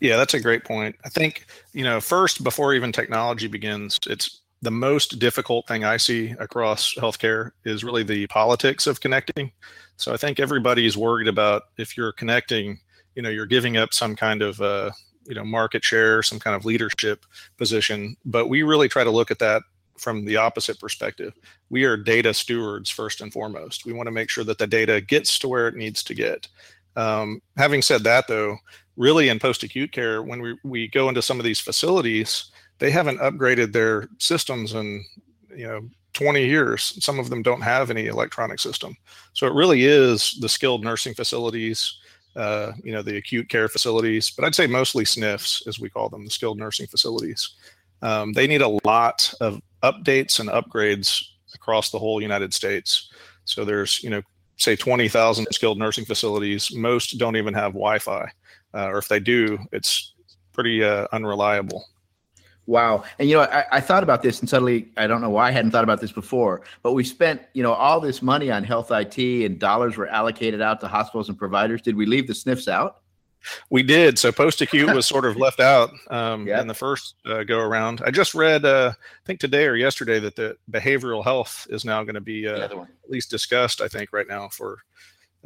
Yeah, 0.00 0.16
that's 0.16 0.34
a 0.34 0.40
great 0.40 0.64
point. 0.64 0.96
I 1.04 1.08
think 1.08 1.46
you 1.72 1.84
know 1.84 2.00
first 2.00 2.42
before 2.42 2.74
even 2.74 2.90
technology 2.90 3.46
begins, 3.46 4.00
it's 4.08 4.40
the 4.60 4.70
most 4.70 5.18
difficult 5.18 5.66
thing 5.68 5.84
I 5.84 5.96
see 5.96 6.34
across 6.38 6.94
healthcare 6.94 7.52
is 7.64 7.84
really 7.84 8.02
the 8.02 8.26
politics 8.26 8.86
of 8.86 9.00
connecting. 9.00 9.52
So 9.96 10.12
I 10.12 10.16
think 10.16 10.40
everybody's 10.40 10.96
worried 10.96 11.28
about 11.28 11.64
if 11.76 11.96
you're 11.96 12.12
connecting, 12.12 12.80
you 13.14 13.22
know, 13.22 13.30
you're 13.30 13.46
giving 13.46 13.76
up 13.76 13.94
some 13.94 14.16
kind 14.16 14.42
of 14.42 14.60
uh, 14.60 14.90
you 15.26 15.34
know 15.34 15.44
market 15.44 15.84
share, 15.84 16.22
some 16.22 16.40
kind 16.40 16.56
of 16.56 16.64
leadership 16.64 17.24
position. 17.56 18.16
But 18.24 18.48
we 18.48 18.62
really 18.62 18.88
try 18.88 19.04
to 19.04 19.10
look 19.10 19.30
at 19.30 19.38
that 19.38 19.62
from 19.96 20.24
the 20.24 20.36
opposite 20.36 20.80
perspective. 20.80 21.34
We 21.70 21.84
are 21.84 21.96
data 21.96 22.32
stewards 22.32 22.90
first 22.90 23.20
and 23.20 23.32
foremost. 23.32 23.84
We 23.84 23.92
want 23.92 24.06
to 24.06 24.12
make 24.12 24.30
sure 24.30 24.44
that 24.44 24.58
the 24.58 24.66
data 24.66 25.00
gets 25.00 25.38
to 25.40 25.48
where 25.48 25.68
it 25.68 25.74
needs 25.74 26.02
to 26.04 26.14
get. 26.14 26.48
Um, 26.96 27.42
having 27.56 27.82
said 27.82 28.04
that, 28.04 28.26
though, 28.28 28.58
really 28.96 29.28
in 29.28 29.38
post-acute 29.38 29.92
care, 29.92 30.22
when 30.22 30.40
we, 30.40 30.56
we 30.64 30.88
go 30.88 31.08
into 31.08 31.22
some 31.22 31.38
of 31.38 31.44
these 31.44 31.60
facilities, 31.60 32.50
they 32.78 32.90
haven't 32.90 33.18
upgraded 33.18 33.72
their 33.72 34.08
systems 34.18 34.74
in 34.74 35.04
you 35.54 35.66
know 35.66 35.88
20 36.14 36.44
years. 36.44 37.02
Some 37.04 37.18
of 37.18 37.30
them 37.30 37.42
don't 37.42 37.60
have 37.60 37.90
any 37.90 38.06
electronic 38.06 38.58
system. 38.58 38.96
So 39.34 39.46
it 39.46 39.54
really 39.54 39.84
is 39.84 40.36
the 40.40 40.48
skilled 40.48 40.82
nursing 40.82 41.14
facilities 41.14 41.98
uh, 42.38 42.72
you 42.84 42.92
know 42.92 43.02
the 43.02 43.16
acute 43.16 43.48
care 43.48 43.68
facilities 43.68 44.30
but 44.30 44.44
i'd 44.44 44.54
say 44.54 44.66
mostly 44.66 45.04
SNFs 45.04 45.66
as 45.66 45.80
we 45.80 45.90
call 45.90 46.08
them 46.08 46.24
the 46.24 46.30
skilled 46.30 46.58
nursing 46.58 46.86
facilities. 46.86 47.54
Um, 48.00 48.32
they 48.32 48.46
need 48.46 48.62
a 48.62 48.78
lot 48.84 49.34
of 49.40 49.60
updates 49.82 50.38
and 50.38 50.48
upgrades 50.48 51.20
across 51.54 51.90
the 51.90 51.98
whole 51.98 52.22
united 52.22 52.54
states. 52.54 53.10
So 53.44 53.64
there's 53.64 54.02
you 54.04 54.10
know 54.10 54.22
say 54.56 54.76
20000 54.76 55.46
skilled 55.50 55.78
nursing 55.78 56.04
facilities. 56.04 56.72
Most 56.72 57.18
don't 57.18 57.36
even 57.36 57.54
have 57.54 57.72
wi-fi. 57.72 58.30
Uh, 58.74 58.86
or 58.86 58.98
if 58.98 59.08
they 59.08 59.18
do 59.18 59.58
it's 59.72 60.14
pretty 60.52 60.84
uh, 60.84 61.08
unreliable 61.12 61.84
Wow. 62.68 63.04
And 63.18 63.30
you 63.30 63.34
know, 63.34 63.44
I, 63.44 63.64
I, 63.72 63.80
thought 63.80 64.02
about 64.02 64.22
this 64.22 64.40
and 64.40 64.48
suddenly 64.48 64.90
I 64.98 65.06
don't 65.06 65.22
know 65.22 65.30
why 65.30 65.48
I 65.48 65.52
hadn't 65.52 65.70
thought 65.70 65.84
about 65.84 66.02
this 66.02 66.12
before, 66.12 66.60
but 66.82 66.92
we 66.92 67.02
spent, 67.02 67.40
you 67.54 67.62
know, 67.62 67.72
all 67.72 67.98
this 67.98 68.20
money 68.20 68.50
on 68.50 68.62
health 68.62 68.90
IT 68.90 69.16
and 69.16 69.58
dollars 69.58 69.96
were 69.96 70.06
allocated 70.06 70.60
out 70.60 70.78
to 70.82 70.86
hospitals 70.86 71.30
and 71.30 71.38
providers. 71.38 71.80
Did 71.80 71.96
we 71.96 72.04
leave 72.04 72.26
the 72.26 72.34
SNFs 72.34 72.68
out? 72.68 73.00
We 73.70 73.82
did. 73.82 74.18
So 74.18 74.30
post 74.30 74.60
acute 74.60 74.90
was 74.94 75.06
sort 75.06 75.24
of 75.24 75.38
left 75.38 75.60
out 75.60 75.92
um, 76.10 76.46
in 76.46 76.66
the 76.66 76.74
first 76.74 77.14
uh, 77.24 77.42
go 77.42 77.58
around. 77.58 78.02
I 78.04 78.10
just 78.10 78.34
read, 78.34 78.66
uh, 78.66 78.92
I 78.94 79.26
think 79.26 79.40
today 79.40 79.64
or 79.64 79.74
yesterday, 79.74 80.20
that 80.20 80.36
the 80.36 80.58
behavioral 80.70 81.24
health 81.24 81.66
is 81.70 81.86
now 81.86 82.02
going 82.02 82.16
to 82.16 82.20
be 82.20 82.46
uh, 82.46 82.64
at 82.64 82.72
least 83.08 83.30
discussed. 83.30 83.80
I 83.80 83.88
think 83.88 84.12
right 84.12 84.28
now 84.28 84.46
for 84.48 84.76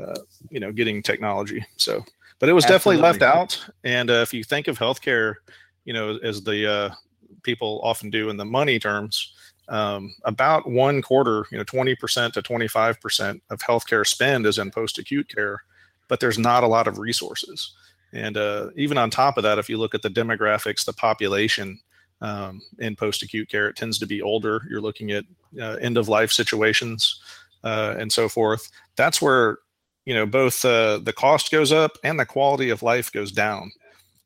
uh, 0.04 0.18
you 0.50 0.58
know 0.58 0.72
getting 0.72 1.04
technology. 1.04 1.64
So, 1.76 2.04
but 2.40 2.48
it 2.48 2.52
was 2.52 2.64
Absolutely. 2.64 3.00
definitely 3.00 3.02
left 3.02 3.22
out. 3.22 3.72
And 3.84 4.10
uh, 4.10 4.14
if 4.14 4.34
you 4.34 4.42
think 4.42 4.66
of 4.66 4.76
healthcare, 4.76 5.36
you 5.84 5.92
know, 5.92 6.18
as 6.22 6.42
the 6.42 6.68
uh, 6.68 6.94
people 7.42 7.80
often 7.82 8.10
do 8.10 8.30
in 8.30 8.36
the 8.36 8.44
money 8.44 8.78
terms, 8.78 9.32
um, 9.68 10.14
about 10.24 10.68
one 10.68 11.02
quarter, 11.02 11.46
you 11.50 11.58
know, 11.58 11.64
20% 11.64 12.32
to 12.32 12.42
25% 12.42 13.40
of 13.50 13.60
healthcare 13.60 14.06
spend 14.06 14.46
is 14.46 14.58
in 14.58 14.70
post 14.70 14.98
acute 14.98 15.28
care, 15.28 15.62
but 16.08 16.20
there's 16.20 16.38
not 16.38 16.64
a 16.64 16.68
lot 16.68 16.88
of 16.88 16.98
resources. 16.98 17.72
And 18.12 18.36
uh, 18.36 18.70
even 18.76 18.98
on 18.98 19.10
top 19.10 19.36
of 19.36 19.42
that, 19.44 19.58
if 19.58 19.68
you 19.68 19.78
look 19.78 19.94
at 19.94 20.02
the 20.02 20.10
demographics, 20.10 20.84
the 20.84 20.92
population 20.92 21.80
um, 22.20 22.60
in 22.78 22.94
post 22.96 23.22
acute 23.22 23.48
care, 23.48 23.68
it 23.68 23.76
tends 23.76 23.98
to 23.98 24.06
be 24.06 24.20
older. 24.20 24.62
You're 24.68 24.80
looking 24.80 25.12
at 25.12 25.24
uh, 25.58 25.76
end 25.80 25.96
of 25.96 26.08
life 26.08 26.30
situations 26.30 27.20
uh, 27.64 27.94
and 27.98 28.12
so 28.12 28.28
forth. 28.28 28.70
That's 28.96 29.22
where 29.22 29.58
you 30.04 30.14
know 30.14 30.26
both 30.26 30.64
uh, 30.64 30.98
the 30.98 31.12
cost 31.12 31.50
goes 31.50 31.72
up 31.72 31.96
and 32.04 32.18
the 32.18 32.26
quality 32.26 32.70
of 32.70 32.82
life 32.82 33.10
goes 33.10 33.32
down. 33.32 33.72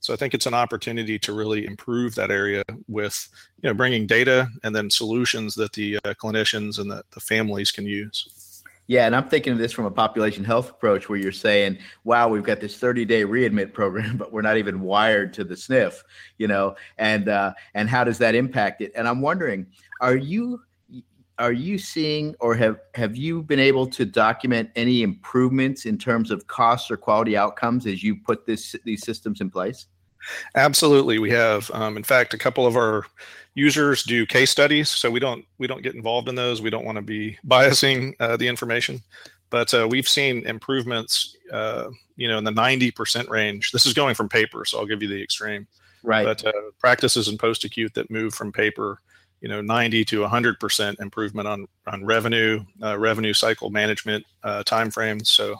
So 0.07 0.15
I 0.15 0.17
think 0.17 0.35
it's 0.35 0.47
an 0.47 0.55
opportunity 0.55 1.19
to 1.19 1.33
really 1.33 1.67
improve 1.67 2.15
that 2.15 2.31
area 2.31 2.63
with 2.87 3.29
you 3.61 3.69
know 3.69 3.75
bringing 3.75 4.07
data 4.07 4.49
and 4.63 4.73
then 4.73 4.89
solutions 4.89 5.57
that 5.57 5.73
the 5.73 5.97
uh, 5.97 6.15
clinicians 6.15 6.79
and 6.79 6.89
the, 6.89 7.03
the 7.11 7.19
families 7.19 7.73
can 7.73 7.87
use. 7.87 8.63
Yeah, 8.87 9.07
and 9.07 9.17
I'm 9.17 9.29
thinking 9.29 9.53
of 9.53 9.59
this 9.59 9.73
from 9.73 9.85
a 9.85 9.91
population 9.91 10.45
health 10.45 10.71
approach 10.71 11.09
where 11.09 11.19
you're 11.19 11.33
saying, 11.33 11.79
wow, 12.05 12.29
we've 12.29 12.45
got 12.45 12.61
this 12.61 12.77
30 12.77 13.05
day 13.05 13.25
readmit 13.25 13.73
program, 13.73 14.17
but 14.21 14.33
we're 14.33 14.43
not 14.43 14.59
even 14.59 14.81
wired 14.81 15.33
to 15.35 15.43
the 15.43 15.57
SNF, 15.57 16.05
you 16.39 16.47
know, 16.47 16.77
and 16.99 17.29
uh, 17.29 17.53
and 17.75 17.91
how 17.91 18.05
does 18.05 18.19
that 18.19 18.37
impact 18.37 18.83
it? 18.83 18.93
And 18.95 19.09
I'm 19.09 19.21
wondering, 19.21 19.67
are 20.01 20.15
you 20.15 20.61
are 21.39 21.53
you 21.53 21.79
seeing 21.79 22.37
or 22.39 22.55
have 22.55 22.79
have 22.95 23.17
you 23.17 23.43
been 23.43 23.59
able 23.59 23.89
to 23.89 24.05
document 24.05 24.71
any 24.77 25.03
improvements 25.03 25.85
in 25.85 25.99
terms 25.99 26.31
of 26.31 26.47
costs 26.47 26.93
or 26.93 26.97
quality 26.97 27.37
outcomes 27.37 27.89
as 27.89 28.05
you 28.05 28.15
put 28.15 28.47
this 28.47 28.77
these 28.85 29.05
systems 29.05 29.41
in 29.41 29.51
place? 29.51 29.87
Absolutely, 30.55 31.19
we 31.19 31.31
have. 31.31 31.71
Um, 31.73 31.97
in 31.97 32.03
fact, 32.03 32.35
a 32.35 32.39
couple 32.39 32.67
of 32.67 32.77
our 32.77 33.05
users 33.55 34.03
do 34.05 34.27
case 34.27 34.51
studies, 34.51 34.89
so 34.89 35.11
we 35.11 35.19
don't 35.19 35.45
we 35.59 35.67
don't 35.67 35.83
get 35.83 35.95
involved 35.95 36.29
in 36.29 36.35
those. 36.35 36.63
We 36.63 36.71
don't 36.71 36.85
want 36.85 36.97
to 36.97 37.03
be 37.03 37.39
biasing 37.47 38.15
uh, 38.21 38.37
the 38.37 38.47
information, 38.47 39.03
but 39.51 39.73
uh, 39.75 39.89
we've 39.91 40.09
seen 40.09 40.47
improvements. 40.47 41.37
Uh, 41.53 41.91
you 42.17 42.29
know, 42.29 42.39
in 42.39 42.45
the 42.45 42.51
ninety 42.51 42.91
percent 42.91 43.29
range. 43.29 43.73
This 43.73 43.87
is 43.87 43.93
going 43.93 44.15
from 44.15 44.29
paper, 44.29 44.65
so 44.65 44.79
I'll 44.79 44.87
give 44.87 45.03
you 45.03 45.09
the 45.09 45.23
extreme. 45.23 45.67
Right. 46.03 46.25
But 46.25 46.47
uh, 46.47 46.53
practices 46.79 47.29
in 47.29 47.37
post 47.37 47.65
acute 47.65 47.95
that 47.95 48.11
move 48.11 48.33
from 48.35 48.53
paper, 48.53 49.01
you 49.41 49.49
know, 49.49 49.61
ninety 49.61 50.05
to 50.07 50.27
hundred 50.27 50.59
percent 50.59 50.99
improvement 51.01 51.49
on 51.49 51.67
on 51.87 52.05
revenue, 52.05 52.65
uh, 52.83 52.99
revenue 52.99 53.33
cycle 53.33 53.71
management 53.71 54.25
uh, 54.43 54.63
timeframes. 54.65 55.27
So. 55.29 55.57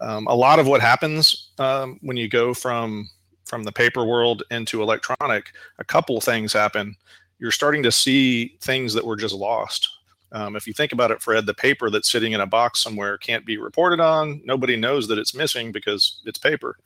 Um, 0.00 0.26
a 0.26 0.34
lot 0.34 0.58
of 0.58 0.66
what 0.66 0.80
happens 0.82 1.52
um, 1.58 1.98
when 2.02 2.16
you 2.16 2.28
go 2.28 2.52
from 2.52 3.08
from 3.44 3.64
the 3.64 3.72
paper 3.72 4.04
world 4.04 4.42
into 4.50 4.82
electronic, 4.82 5.52
a 5.78 5.84
couple 5.84 6.20
things 6.20 6.52
happen. 6.52 6.96
You're 7.38 7.50
starting 7.50 7.82
to 7.82 7.92
see 7.92 8.56
things 8.60 8.94
that 8.94 9.04
were 9.04 9.16
just 9.16 9.34
lost. 9.34 9.88
Um, 10.32 10.56
if 10.56 10.66
you 10.66 10.72
think 10.72 10.92
about 10.92 11.10
it, 11.10 11.22
Fred, 11.22 11.46
the 11.46 11.54
paper 11.54 11.90
that's 11.90 12.10
sitting 12.10 12.32
in 12.32 12.40
a 12.40 12.46
box 12.46 12.82
somewhere 12.82 13.18
can't 13.18 13.46
be 13.46 13.56
reported 13.56 14.00
on. 14.00 14.40
Nobody 14.44 14.76
knows 14.76 15.06
that 15.08 15.18
it's 15.18 15.34
missing 15.34 15.70
because 15.70 16.20
it's 16.24 16.38
paper. 16.38 16.76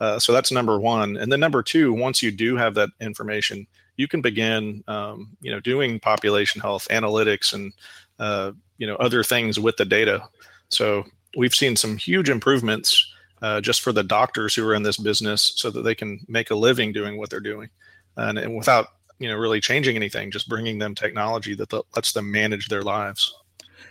Uh, 0.00 0.18
so 0.18 0.32
that's 0.32 0.52
number 0.52 0.78
one. 0.78 1.16
And 1.16 1.30
then 1.30 1.40
number 1.40 1.62
two, 1.62 1.92
once 1.92 2.22
you 2.22 2.30
do 2.30 2.56
have 2.56 2.74
that 2.74 2.90
information, 3.00 3.66
you 3.96 4.08
can 4.08 4.20
begin, 4.20 4.82
um, 4.88 5.36
you 5.40 5.50
know, 5.50 5.60
doing 5.60 6.00
population 6.00 6.60
health 6.60 6.86
analytics 6.90 7.52
and 7.52 7.72
uh, 8.18 8.52
you 8.78 8.86
know 8.86 8.96
other 8.96 9.22
things 9.22 9.58
with 9.58 9.76
the 9.76 9.84
data. 9.84 10.22
So 10.68 11.04
we've 11.36 11.54
seen 11.54 11.76
some 11.76 11.96
huge 11.96 12.28
improvements 12.28 13.11
uh, 13.42 13.60
just 13.60 13.82
for 13.82 13.92
the 13.92 14.02
doctors 14.02 14.54
who 14.54 14.66
are 14.66 14.74
in 14.74 14.82
this 14.82 14.96
business 14.96 15.52
so 15.56 15.70
that 15.70 15.82
they 15.82 15.94
can 15.94 16.24
make 16.28 16.50
a 16.50 16.54
living 16.54 16.92
doing 16.92 17.18
what 17.18 17.28
they're 17.28 17.40
doing 17.40 17.68
and, 18.16 18.38
and 18.38 18.56
without 18.56 18.86
you 19.18 19.28
know 19.28 19.36
really 19.36 19.60
changing 19.60 19.96
anything 19.96 20.30
just 20.30 20.48
bringing 20.48 20.78
them 20.78 20.94
technology 20.94 21.54
that 21.54 21.72
lets 21.94 22.12
them 22.12 22.30
manage 22.30 22.68
their 22.68 22.82
lives 22.82 23.34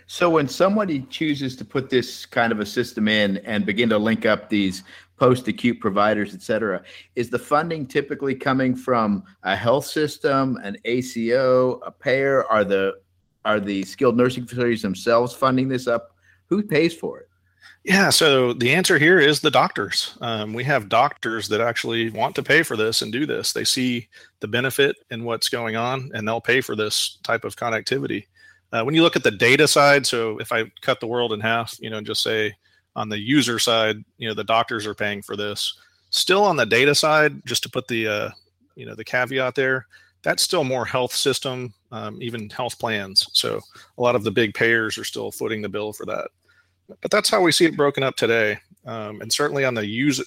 so 0.06 0.28
when 0.28 0.48
somebody 0.48 1.00
chooses 1.10 1.56
to 1.56 1.64
put 1.64 1.88
this 1.88 2.26
kind 2.26 2.52
of 2.52 2.60
a 2.60 2.66
system 2.66 3.08
in 3.08 3.38
and 3.38 3.64
begin 3.64 3.88
to 3.90 3.98
link 3.98 4.26
up 4.26 4.48
these 4.48 4.82
post-acute 5.16 5.78
providers, 5.80 6.34
et 6.34 6.42
cetera, 6.42 6.82
is 7.14 7.30
the 7.30 7.38
funding 7.38 7.86
typically 7.86 8.34
coming 8.34 8.74
from 8.74 9.22
a 9.44 9.54
health 9.54 9.86
system, 9.86 10.58
an 10.64 10.76
ACO, 10.84 11.74
a 11.86 11.90
payer? 11.90 12.44
Are 12.46 12.64
the 12.64 12.94
are 13.44 13.60
the 13.60 13.84
skilled 13.84 14.16
nursing 14.16 14.46
facilities 14.46 14.82
themselves 14.82 15.32
funding 15.32 15.68
this 15.68 15.86
up? 15.86 16.16
Who 16.46 16.62
pays 16.62 16.94
for 16.94 17.20
it? 17.20 17.28
Yeah, 17.84 18.10
so 18.10 18.52
the 18.52 18.72
answer 18.72 18.96
here 18.96 19.18
is 19.18 19.40
the 19.40 19.50
doctors. 19.50 20.16
Um, 20.20 20.52
we 20.52 20.62
have 20.64 20.88
doctors 20.88 21.48
that 21.48 21.60
actually 21.60 22.10
want 22.10 22.36
to 22.36 22.42
pay 22.42 22.62
for 22.62 22.76
this 22.76 23.02
and 23.02 23.12
do 23.12 23.26
this. 23.26 23.52
They 23.52 23.64
see 23.64 24.08
the 24.38 24.46
benefit 24.46 24.96
in 25.10 25.24
what's 25.24 25.48
going 25.48 25.74
on, 25.74 26.10
and 26.14 26.26
they'll 26.26 26.40
pay 26.40 26.60
for 26.60 26.76
this 26.76 27.18
type 27.24 27.44
of 27.44 27.56
connectivity. 27.56 28.26
Uh, 28.72 28.84
when 28.84 28.94
you 28.94 29.02
look 29.02 29.16
at 29.16 29.24
the 29.24 29.32
data 29.32 29.66
side, 29.66 30.06
so 30.06 30.38
if 30.38 30.52
I 30.52 30.70
cut 30.80 31.00
the 31.00 31.08
world 31.08 31.32
in 31.32 31.40
half, 31.40 31.76
you 31.80 31.90
know, 31.90 32.00
just 32.00 32.22
say 32.22 32.54
on 32.94 33.08
the 33.08 33.18
user 33.18 33.58
side, 33.58 33.96
you 34.16 34.28
know, 34.28 34.34
the 34.34 34.44
doctors 34.44 34.86
are 34.86 34.94
paying 34.94 35.20
for 35.20 35.36
this. 35.36 35.76
Still 36.10 36.44
on 36.44 36.56
the 36.56 36.66
data 36.66 36.94
side, 36.94 37.44
just 37.46 37.64
to 37.64 37.70
put 37.70 37.88
the 37.88 38.06
uh, 38.06 38.30
you 38.76 38.86
know 38.86 38.94
the 38.94 39.04
caveat 39.04 39.54
there, 39.54 39.86
that's 40.22 40.42
still 40.42 40.62
more 40.62 40.84
health 40.84 41.14
system, 41.14 41.74
um, 41.90 42.22
even 42.22 42.48
health 42.50 42.78
plans. 42.78 43.26
So 43.32 43.60
a 43.98 44.02
lot 44.02 44.14
of 44.14 44.24
the 44.24 44.30
big 44.30 44.54
payers 44.54 44.96
are 44.98 45.04
still 45.04 45.32
footing 45.32 45.62
the 45.62 45.68
bill 45.68 45.92
for 45.92 46.06
that 46.06 46.28
but 46.88 47.10
that's 47.10 47.30
how 47.30 47.42
we 47.42 47.52
see 47.52 47.64
it 47.64 47.76
broken 47.76 48.02
up 48.02 48.16
today. 48.16 48.58
Um, 48.86 49.20
and 49.20 49.32
certainly 49.32 49.64
on 49.64 49.74
the 49.74 49.86
user 49.86 50.24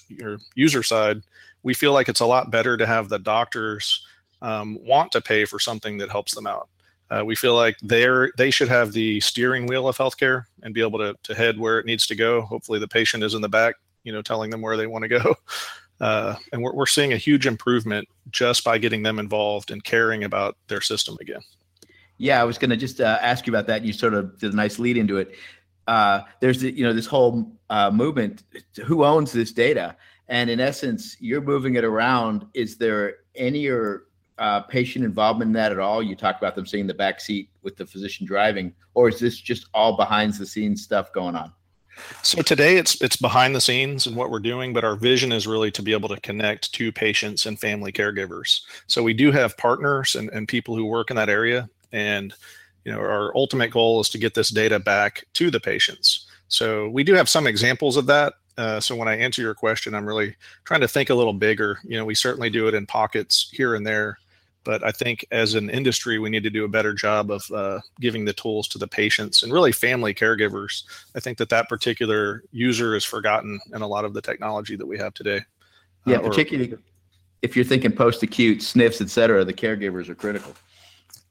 user 0.54 0.82
side, 0.82 1.22
we 1.62 1.74
feel 1.74 1.92
like 1.92 2.08
it's 2.08 2.20
a 2.20 2.26
lot 2.26 2.50
better 2.50 2.76
to 2.76 2.86
have 2.86 3.08
the 3.08 3.18
doctors 3.18 4.04
um, 4.42 4.78
want 4.84 5.12
to 5.12 5.20
pay 5.20 5.44
for 5.44 5.58
something 5.58 5.98
that 5.98 6.10
helps 6.10 6.34
them 6.34 6.46
out. 6.46 6.68
Uh, 7.10 7.22
we 7.24 7.36
feel 7.36 7.54
like 7.54 7.76
they're 7.82 8.32
they 8.36 8.50
should 8.50 8.68
have 8.68 8.92
the 8.92 9.20
steering 9.20 9.66
wheel 9.66 9.86
of 9.86 9.96
healthcare 9.96 10.44
and 10.62 10.74
be 10.74 10.80
able 10.80 10.98
to 10.98 11.14
to 11.22 11.34
head 11.34 11.58
where 11.58 11.78
it 11.78 11.86
needs 11.86 12.06
to 12.06 12.14
go. 12.14 12.42
Hopefully, 12.42 12.78
the 12.78 12.88
patient 12.88 13.22
is 13.22 13.34
in 13.34 13.42
the 13.42 13.48
back, 13.48 13.76
you 14.04 14.12
know, 14.12 14.22
telling 14.22 14.50
them 14.50 14.62
where 14.62 14.76
they 14.76 14.86
want 14.86 15.02
to 15.02 15.08
go. 15.08 15.34
Uh, 15.98 16.36
and 16.52 16.62
we're, 16.62 16.74
we're 16.74 16.84
seeing 16.84 17.14
a 17.14 17.16
huge 17.16 17.46
improvement 17.46 18.06
just 18.30 18.64
by 18.64 18.76
getting 18.76 19.02
them 19.02 19.18
involved 19.18 19.70
and 19.70 19.82
caring 19.82 20.24
about 20.24 20.54
their 20.68 20.82
system 20.82 21.16
again. 21.22 21.40
Yeah, 22.18 22.40
I 22.40 22.44
was 22.44 22.58
going 22.58 22.70
to 22.70 22.76
just 22.76 23.00
uh, 23.00 23.18
ask 23.22 23.46
you 23.46 23.50
about 23.50 23.66
that. 23.68 23.82
You 23.82 23.92
sort 23.92 24.14
of 24.14 24.38
did 24.38 24.52
a 24.52 24.56
nice 24.56 24.78
lead 24.78 24.96
into 24.96 25.16
it 25.18 25.34
uh, 25.86 26.22
there's 26.40 26.62
you 26.62 26.84
know 26.84 26.92
this 26.92 27.06
whole 27.06 27.52
uh, 27.70 27.90
movement. 27.90 28.42
Who 28.84 29.04
owns 29.04 29.32
this 29.32 29.52
data? 29.52 29.96
And 30.28 30.50
in 30.50 30.58
essence, 30.58 31.16
you're 31.20 31.40
moving 31.40 31.76
it 31.76 31.84
around. 31.84 32.46
Is 32.54 32.76
there 32.76 33.18
any 33.36 33.68
or 33.68 34.06
uh, 34.38 34.60
patient 34.62 35.04
involvement 35.04 35.50
in 35.50 35.52
that 35.52 35.72
at 35.72 35.78
all? 35.78 36.02
You 36.02 36.16
talked 36.16 36.42
about 36.42 36.54
them 36.54 36.66
in 36.72 36.86
the 36.86 36.94
back 36.94 37.20
seat 37.20 37.50
with 37.62 37.76
the 37.76 37.86
physician 37.86 38.26
driving, 38.26 38.74
or 38.94 39.08
is 39.08 39.20
this 39.20 39.38
just 39.38 39.68
all 39.72 39.96
behind 39.96 40.34
the 40.34 40.46
scenes 40.46 40.82
stuff 40.82 41.12
going 41.12 41.36
on? 41.36 41.52
So 42.22 42.42
today 42.42 42.76
it's 42.76 43.00
it's 43.00 43.16
behind 43.16 43.54
the 43.54 43.60
scenes 43.60 44.06
and 44.06 44.16
what 44.16 44.30
we're 44.30 44.40
doing, 44.40 44.72
but 44.72 44.84
our 44.84 44.96
vision 44.96 45.32
is 45.32 45.46
really 45.46 45.70
to 45.70 45.82
be 45.82 45.92
able 45.92 46.08
to 46.10 46.20
connect 46.20 46.72
to 46.74 46.92
patients 46.92 47.46
and 47.46 47.58
family 47.58 47.92
caregivers. 47.92 48.60
So 48.86 49.02
we 49.02 49.14
do 49.14 49.32
have 49.32 49.56
partners 49.56 50.14
and, 50.14 50.28
and 50.30 50.46
people 50.46 50.76
who 50.76 50.84
work 50.84 51.10
in 51.10 51.16
that 51.16 51.30
area. 51.30 51.70
And 51.92 52.34
you 52.86 52.92
know, 52.92 53.00
our 53.00 53.36
ultimate 53.36 53.72
goal 53.72 54.00
is 54.00 54.08
to 54.10 54.16
get 54.16 54.34
this 54.34 54.48
data 54.48 54.78
back 54.78 55.26
to 55.32 55.50
the 55.50 55.58
patients. 55.58 56.28
So 56.46 56.88
we 56.88 57.02
do 57.02 57.14
have 57.14 57.28
some 57.28 57.48
examples 57.48 57.96
of 57.96 58.06
that. 58.06 58.34
Uh, 58.56 58.78
so 58.78 58.94
when 58.94 59.08
I 59.08 59.16
answer 59.16 59.42
your 59.42 59.54
question, 59.54 59.92
I'm 59.92 60.06
really 60.06 60.36
trying 60.64 60.82
to 60.82 60.88
think 60.88 61.10
a 61.10 61.14
little 61.14 61.32
bigger. 61.32 61.80
You 61.82 61.98
know, 61.98 62.04
we 62.04 62.14
certainly 62.14 62.48
do 62.48 62.68
it 62.68 62.74
in 62.74 62.86
pockets 62.86 63.50
here 63.52 63.74
and 63.74 63.84
there, 63.84 64.20
but 64.62 64.84
I 64.84 64.92
think 64.92 65.26
as 65.32 65.54
an 65.54 65.68
industry, 65.68 66.20
we 66.20 66.30
need 66.30 66.44
to 66.44 66.50
do 66.50 66.64
a 66.64 66.68
better 66.68 66.94
job 66.94 67.32
of 67.32 67.50
uh, 67.50 67.80
giving 68.00 68.24
the 68.24 68.32
tools 68.32 68.68
to 68.68 68.78
the 68.78 68.86
patients 68.86 69.42
and 69.42 69.52
really 69.52 69.72
family 69.72 70.14
caregivers. 70.14 70.84
I 71.16 71.20
think 71.20 71.38
that 71.38 71.48
that 71.48 71.68
particular 71.68 72.44
user 72.52 72.94
is 72.94 73.04
forgotten 73.04 73.58
in 73.74 73.82
a 73.82 73.88
lot 73.88 74.04
of 74.04 74.14
the 74.14 74.22
technology 74.22 74.76
that 74.76 74.86
we 74.86 74.96
have 74.98 75.12
today. 75.12 75.40
Yeah, 76.04 76.18
uh, 76.18 76.28
particularly 76.28 76.72
or, 76.72 76.78
if 77.42 77.56
you're 77.56 77.64
thinking 77.64 77.90
post-acute 77.90 78.60
SNFs, 78.60 79.00
et 79.00 79.10
cetera, 79.10 79.44
the 79.44 79.52
caregivers 79.52 80.08
are 80.08 80.14
critical. 80.14 80.54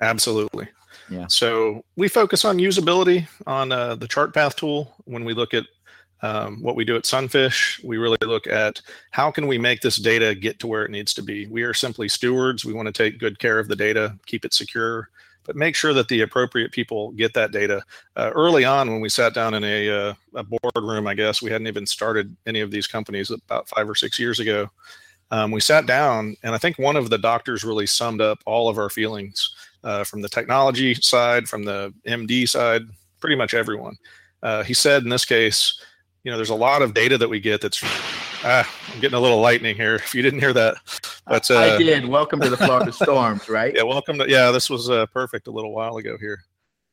Absolutely. 0.01 0.67
Yeah. 1.09 1.27
So 1.27 1.83
we 1.95 2.07
focus 2.07 2.45
on 2.45 2.57
usability 2.57 3.27
on 3.45 3.71
uh, 3.71 3.95
the 3.95 4.07
ChartPath 4.07 4.55
tool 4.55 4.93
when 5.05 5.25
we 5.25 5.33
look 5.33 5.53
at 5.53 5.65
Um, 6.21 6.63
what 6.63 6.77
we 6.77 6.85
do 6.85 6.95
at 6.95 7.05
Sunfish, 7.05 7.83
we 7.83 7.97
really 7.97 8.17
look 8.21 8.47
at 8.47 8.81
how 9.11 9.29
can 9.31 9.47
we 9.47 9.59
make 9.59 9.81
this 9.81 9.97
data 9.97 10.33
get 10.33 10.57
to 10.59 10.67
where 10.67 10.85
it 10.85 10.89
needs 10.89 11.13
to 11.13 11.21
be. 11.21 11.45
We 11.47 11.63
are 11.63 11.73
simply 11.73 12.07
stewards. 12.09 12.65
We 12.65 12.73
want 12.73 12.87
to 12.87 13.03
take 13.03 13.19
good 13.19 13.37
care 13.37 13.59
of 13.59 13.67
the 13.67 13.75
data, 13.75 14.17
keep 14.25 14.45
it 14.45 14.53
secure, 14.53 15.09
but 15.43 15.55
make 15.55 15.75
sure 15.75 15.93
that 15.93 16.07
the 16.07 16.21
appropriate 16.21 16.71
people 16.71 17.11
get 17.11 17.33
that 17.33 17.51
data. 17.51 17.83
Uh, 18.15 18.31
early 18.33 18.65
on, 18.65 18.89
when 18.89 19.01
we 19.01 19.09
sat 19.09 19.35
down 19.35 19.53
in 19.53 19.63
a, 19.63 19.89
uh, 19.89 20.13
a 20.33 20.43
boardroom, 20.43 21.05
I 21.05 21.15
guess 21.15 21.41
we 21.41 21.51
hadn't 21.51 21.67
even 21.67 21.85
started 21.85 22.35
any 22.45 22.61
of 22.61 22.71
these 22.71 22.87
companies 22.87 23.29
about 23.29 23.69
five 23.69 23.87
or 23.87 23.95
six 23.95 24.17
years 24.17 24.39
ago. 24.39 24.71
Um, 25.29 25.51
we 25.51 25.59
sat 25.59 25.85
down, 25.85 26.37
and 26.43 26.55
I 26.55 26.57
think 26.57 26.79
one 26.79 26.95
of 26.95 27.09
the 27.09 27.19
doctors 27.19 27.63
really 27.63 27.87
summed 27.87 28.21
up 28.21 28.39
all 28.45 28.67
of 28.69 28.77
our 28.77 28.89
feelings 28.89 29.53
uh, 29.85 30.03
from 30.03 30.21
the 30.21 30.29
technology 30.29 30.93
side, 30.95 31.47
from 31.47 31.63
the 31.63 31.93
MD 32.05 32.49
side, 32.49 32.81
pretty 33.21 33.37
much 33.37 33.53
everyone. 33.53 33.95
Uh, 34.43 34.63
he 34.63 34.73
said 34.73 35.03
in 35.03 35.09
this 35.09 35.23
case, 35.23 35.81
you 36.23 36.31
know, 36.31 36.37
there's 36.37 36.49
a 36.49 36.55
lot 36.55 36.81
of 36.81 36.93
data 36.93 37.17
that 37.17 37.29
we 37.29 37.39
get 37.39 37.61
that's 37.61 37.81
Ah, 38.47 38.69
I'm 38.93 38.99
getting 38.99 39.17
a 39.17 39.19
little 39.19 39.39
lightning 39.39 39.75
here. 39.75 39.95
If 40.05 40.13
you 40.13 40.21
didn't 40.21 40.39
hear 40.39 40.53
that, 40.53 40.75
but 41.25 41.49
uh, 41.49 41.57
I 41.57 41.77
did. 41.79 42.05
Welcome 42.05 42.39
to 42.41 42.49
the 42.49 42.57
Florida 42.57 42.91
storms, 43.03 43.49
right? 43.49 43.73
Yeah, 43.75 43.81
welcome 43.83 44.19
to. 44.19 44.29
Yeah, 44.29 44.51
this 44.51 44.69
was 44.69 44.87
uh, 44.87 45.07
perfect 45.07 45.47
a 45.47 45.51
little 45.51 45.73
while 45.73 45.97
ago 45.97 46.15
here. 46.19 46.43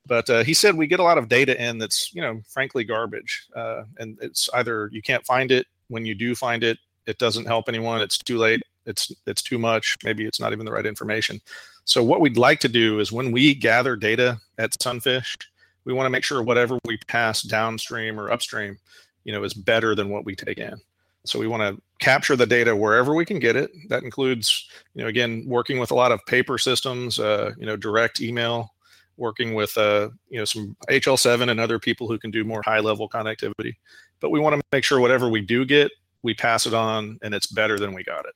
But 0.06 0.30
uh, 0.30 0.44
he 0.44 0.54
said 0.54 0.74
we 0.74 0.86
get 0.86 0.98
a 0.98 1.02
lot 1.02 1.18
of 1.18 1.28
data 1.28 1.60
in 1.62 1.76
that's 1.76 2.14
you 2.14 2.22
know 2.22 2.40
frankly 2.48 2.84
garbage, 2.84 3.46
uh, 3.54 3.82
and 3.98 4.18
it's 4.22 4.48
either 4.54 4.88
you 4.92 5.02
can't 5.02 5.26
find 5.26 5.52
it 5.52 5.66
when 5.88 6.06
you 6.06 6.14
do 6.14 6.34
find 6.34 6.64
it, 6.64 6.78
it 7.06 7.18
doesn't 7.18 7.44
help 7.44 7.68
anyone. 7.68 8.00
It's 8.00 8.16
too 8.16 8.38
late. 8.38 8.62
It's 8.86 9.12
it's 9.26 9.42
too 9.42 9.58
much. 9.58 9.98
Maybe 10.04 10.24
it's 10.24 10.40
not 10.40 10.52
even 10.52 10.64
the 10.64 10.72
right 10.72 10.86
information. 10.86 11.38
So 11.84 12.02
what 12.02 12.20
we'd 12.20 12.36
like 12.36 12.60
to 12.60 12.68
do 12.68 13.00
is 13.00 13.12
when 13.12 13.32
we 13.32 13.54
gather 13.54 13.96
data 13.96 14.38
at 14.58 14.80
Sunfish, 14.80 15.36
we 15.84 15.92
want 15.92 16.06
to 16.06 16.10
make 16.10 16.24
sure 16.24 16.42
whatever 16.42 16.78
we 16.86 16.96
pass 17.08 17.42
downstream 17.42 18.18
or 18.18 18.30
upstream, 18.30 18.78
you 19.24 19.32
know, 19.32 19.42
is 19.42 19.54
better 19.54 19.94
than 19.94 20.08
what 20.08 20.24
we 20.24 20.36
take 20.36 20.58
in. 20.58 20.80
So 21.24 21.38
we 21.38 21.46
want 21.46 21.62
to 21.62 21.82
capture 21.98 22.36
the 22.36 22.46
data 22.46 22.74
wherever 22.74 23.14
we 23.14 23.24
can 23.24 23.38
get 23.38 23.56
it. 23.56 23.70
That 23.88 24.02
includes, 24.02 24.68
you 24.94 25.02
know, 25.02 25.08
again, 25.08 25.44
working 25.46 25.78
with 25.78 25.90
a 25.90 25.94
lot 25.94 26.12
of 26.12 26.24
paper 26.26 26.58
systems, 26.58 27.18
uh, 27.18 27.52
you 27.58 27.66
know, 27.66 27.76
direct 27.76 28.20
email, 28.20 28.74
working 29.16 29.54
with, 29.54 29.76
uh, 29.78 30.10
you 30.28 30.38
know, 30.38 30.44
some 30.44 30.76
HL7 30.90 31.48
and 31.48 31.60
other 31.60 31.78
people 31.78 32.08
who 32.08 32.18
can 32.18 32.30
do 32.30 32.44
more 32.44 32.62
high 32.64 32.80
level 32.80 33.08
connectivity. 33.08 33.74
But 34.20 34.30
we 34.30 34.40
want 34.40 34.56
to 34.56 34.62
make 34.72 34.84
sure 34.84 35.00
whatever 35.00 35.28
we 35.28 35.40
do 35.40 35.64
get, 35.64 35.92
we 36.22 36.34
pass 36.34 36.66
it 36.66 36.74
on 36.74 37.18
and 37.22 37.34
it's 37.34 37.46
better 37.46 37.78
than 37.78 37.92
we 37.94 38.02
got 38.02 38.24
it. 38.24 38.34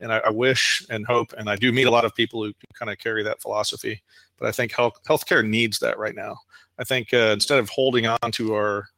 And 0.00 0.12
I, 0.12 0.18
I 0.18 0.30
wish 0.30 0.84
and 0.90 1.06
hope, 1.06 1.32
and 1.38 1.48
I 1.48 1.56
do 1.56 1.72
meet 1.72 1.86
a 1.86 1.90
lot 1.90 2.04
of 2.04 2.14
people 2.14 2.44
who 2.44 2.52
kind 2.74 2.90
of 2.90 2.98
carry 2.98 3.22
that 3.22 3.40
philosophy. 3.40 4.02
But 4.38 4.48
I 4.48 4.52
think 4.52 4.72
health 4.72 5.00
healthcare 5.08 5.46
needs 5.46 5.78
that 5.78 5.98
right 5.98 6.14
now. 6.14 6.36
I 6.78 6.84
think 6.84 7.14
uh, 7.14 7.32
instead 7.32 7.58
of 7.58 7.70
holding 7.70 8.06
on 8.06 8.30
to 8.32 8.54
our 8.54 8.88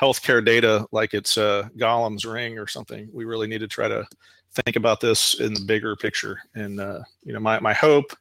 healthcare 0.00 0.44
data 0.44 0.86
like 0.92 1.12
it's 1.12 1.36
uh, 1.36 1.68
Gollum's 1.76 2.24
ring 2.24 2.58
or 2.58 2.66
something. 2.66 3.08
We 3.12 3.24
really 3.24 3.48
need 3.48 3.60
to 3.60 3.68
try 3.68 3.88
to 3.88 4.06
think 4.54 4.76
about 4.76 5.00
this 5.00 5.40
in 5.40 5.54
the 5.54 5.60
bigger 5.60 5.96
picture. 5.96 6.40
And 6.54 6.80
uh, 6.80 7.00
you 7.24 7.32
know, 7.32 7.40
my 7.40 7.58
my 7.60 7.74
hope, 7.74 8.12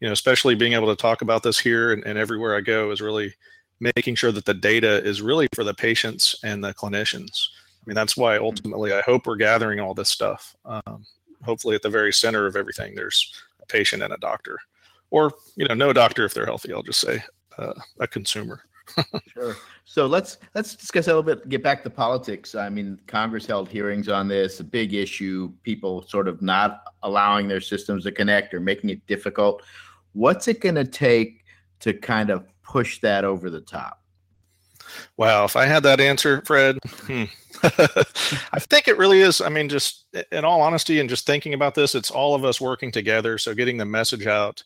you 0.00 0.08
know, 0.08 0.12
especially 0.12 0.54
being 0.54 0.72
able 0.72 0.88
to 0.88 1.00
talk 1.00 1.22
about 1.22 1.42
this 1.42 1.58
here 1.58 1.92
and, 1.92 2.04
and 2.04 2.18
everywhere 2.18 2.56
I 2.56 2.60
go, 2.60 2.90
is 2.90 3.00
really 3.00 3.34
making 3.80 4.14
sure 4.14 4.32
that 4.32 4.46
the 4.46 4.54
data 4.54 5.04
is 5.04 5.20
really 5.20 5.48
for 5.54 5.62
the 5.62 5.74
patients 5.74 6.34
and 6.42 6.64
the 6.64 6.72
clinicians. 6.72 7.48
I 7.58 7.84
mean, 7.86 7.94
that's 7.94 8.16
why 8.16 8.38
ultimately 8.38 8.92
I 8.92 9.02
hope 9.02 9.26
we're 9.26 9.36
gathering 9.36 9.80
all 9.80 9.94
this 9.94 10.08
stuff. 10.08 10.56
Um, 10.64 11.04
hopefully, 11.44 11.74
at 11.74 11.82
the 11.82 11.90
very 11.90 12.12
center 12.12 12.46
of 12.46 12.56
everything, 12.56 12.94
there's 12.94 13.32
a 13.62 13.66
patient 13.66 14.02
and 14.02 14.12
a 14.12 14.18
doctor, 14.18 14.58
or 15.10 15.32
you 15.56 15.66
know, 15.66 15.74
no 15.74 15.92
doctor 15.92 16.24
if 16.24 16.34
they're 16.34 16.46
healthy. 16.46 16.72
I'll 16.72 16.82
just 16.82 17.00
say 17.00 17.22
uh, 17.58 17.74
a 18.00 18.06
consumer. 18.06 18.62
sure. 19.32 19.56
So 19.84 20.06
let's 20.06 20.38
let's 20.54 20.74
discuss 20.74 21.06
a 21.06 21.10
little 21.10 21.22
bit. 21.22 21.48
Get 21.48 21.62
back 21.62 21.82
to 21.84 21.90
politics. 21.90 22.54
I 22.54 22.68
mean, 22.68 23.00
Congress 23.06 23.46
held 23.46 23.68
hearings 23.68 24.08
on 24.08 24.28
this. 24.28 24.60
A 24.60 24.64
big 24.64 24.94
issue. 24.94 25.52
People 25.62 26.02
sort 26.06 26.28
of 26.28 26.42
not 26.42 26.82
allowing 27.02 27.48
their 27.48 27.60
systems 27.60 28.04
to 28.04 28.12
connect 28.12 28.54
or 28.54 28.60
making 28.60 28.90
it 28.90 29.04
difficult. 29.06 29.62
What's 30.12 30.48
it 30.48 30.60
going 30.60 30.76
to 30.76 30.84
take 30.84 31.44
to 31.80 31.92
kind 31.92 32.30
of 32.30 32.46
push 32.62 33.00
that 33.00 33.24
over 33.24 33.50
the 33.50 33.60
top? 33.60 34.02
Wow, 35.16 35.44
if 35.44 35.56
I 35.56 35.66
had 35.66 35.82
that 35.84 36.00
answer, 36.00 36.42
Fred, 36.44 36.78
hmm. 36.84 37.24
I 37.62 38.58
think 38.60 38.88
it 38.88 38.98
really 38.98 39.20
is. 39.20 39.40
I 39.40 39.48
mean, 39.48 39.68
just 39.68 40.04
in 40.32 40.44
all 40.44 40.60
honesty, 40.60 41.00
and 41.00 41.08
just 41.08 41.26
thinking 41.26 41.54
about 41.54 41.74
this, 41.74 41.94
it's 41.94 42.10
all 42.10 42.34
of 42.34 42.44
us 42.44 42.60
working 42.60 42.92
together. 42.92 43.38
So 43.38 43.54
getting 43.54 43.78
the 43.78 43.84
message 43.84 44.26
out 44.26 44.62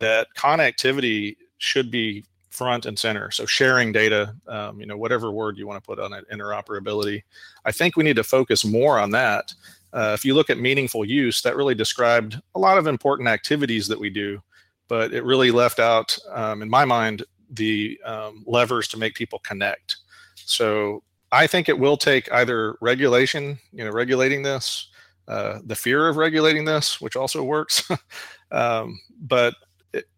that 0.00 0.28
connectivity 0.36 1.36
should 1.58 1.90
be 1.90 2.24
front 2.50 2.86
and 2.86 2.98
center. 2.98 3.30
So 3.30 3.46
sharing 3.46 3.92
data, 3.92 4.34
um, 4.46 4.80
you 4.80 4.86
know, 4.86 4.96
whatever 4.96 5.32
word 5.32 5.58
you 5.58 5.66
want 5.66 5.82
to 5.82 5.86
put 5.86 5.98
on 5.98 6.12
it, 6.12 6.24
interoperability. 6.32 7.22
I 7.64 7.72
think 7.72 7.96
we 7.96 8.04
need 8.04 8.16
to 8.16 8.24
focus 8.24 8.64
more 8.64 8.98
on 8.98 9.10
that. 9.10 9.52
Uh, 9.92 10.12
if 10.14 10.24
you 10.24 10.34
look 10.34 10.50
at 10.50 10.58
meaningful 10.58 11.04
use, 11.04 11.42
that 11.42 11.56
really 11.56 11.74
described 11.74 12.40
a 12.54 12.58
lot 12.58 12.78
of 12.78 12.86
important 12.86 13.28
activities 13.28 13.88
that 13.88 13.98
we 13.98 14.10
do, 14.10 14.40
but 14.88 15.12
it 15.12 15.24
really 15.24 15.50
left 15.50 15.78
out, 15.78 16.16
um, 16.32 16.62
in 16.62 16.70
my 16.70 16.84
mind, 16.84 17.24
the 17.50 18.00
um, 18.04 18.44
levers 18.46 18.88
to 18.88 18.98
make 18.98 19.14
people 19.14 19.38
connect. 19.40 19.96
So 20.34 21.02
I 21.32 21.46
think 21.46 21.68
it 21.68 21.78
will 21.78 21.96
take 21.96 22.30
either 22.32 22.76
regulation, 22.80 23.58
you 23.72 23.84
know, 23.84 23.90
regulating 23.90 24.42
this, 24.42 24.88
uh, 25.28 25.60
the 25.64 25.74
fear 25.74 26.08
of 26.08 26.16
regulating 26.16 26.64
this, 26.64 27.00
which 27.00 27.16
also 27.16 27.42
works, 27.42 27.88
um, 28.52 29.00
but 29.20 29.54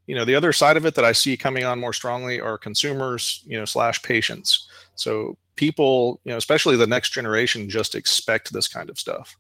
you 0.06 0.14
know 0.14 0.24
the 0.24 0.34
other 0.34 0.52
side 0.52 0.76
of 0.76 0.86
it 0.86 0.94
that 0.94 1.04
i 1.04 1.12
see 1.12 1.36
coming 1.36 1.64
on 1.64 1.80
more 1.80 1.92
strongly 1.92 2.40
are 2.40 2.56
consumers 2.56 3.42
you 3.46 3.58
know 3.58 3.64
slash 3.64 4.02
patients 4.02 4.68
so 4.94 5.36
people 5.56 6.20
you 6.24 6.30
know 6.30 6.36
especially 6.36 6.76
the 6.76 6.86
next 6.86 7.10
generation 7.10 7.68
just 7.68 7.94
expect 7.94 8.52
this 8.52 8.68
kind 8.68 8.88
of 8.88 8.98
stuff 8.98 9.36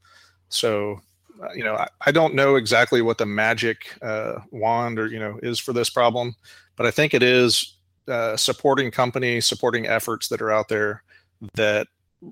so 0.48 1.00
uh, 1.42 1.52
you 1.54 1.64
know 1.64 1.74
I, 1.74 1.88
I, 2.06 2.12
don't 2.12 2.34
know 2.34 2.56
exactly 2.56 3.02
what 3.02 3.18
the 3.18 3.26
magic 3.26 3.94
uh, 4.02 4.40
wand 4.50 4.98
or 4.98 5.06
you 5.06 5.18
know 5.18 5.38
is 5.42 5.58
for 5.58 5.72
this 5.72 5.90
problem 5.90 6.34
but 6.76 6.86
i 6.86 6.90
think 6.90 7.14
it 7.14 7.22
is 7.22 7.75
uh, 8.08 8.36
supporting 8.36 8.90
companies 8.90 9.46
supporting 9.46 9.86
efforts 9.86 10.28
that 10.28 10.40
are 10.40 10.50
out 10.50 10.68
there 10.68 11.02
that 11.54 11.86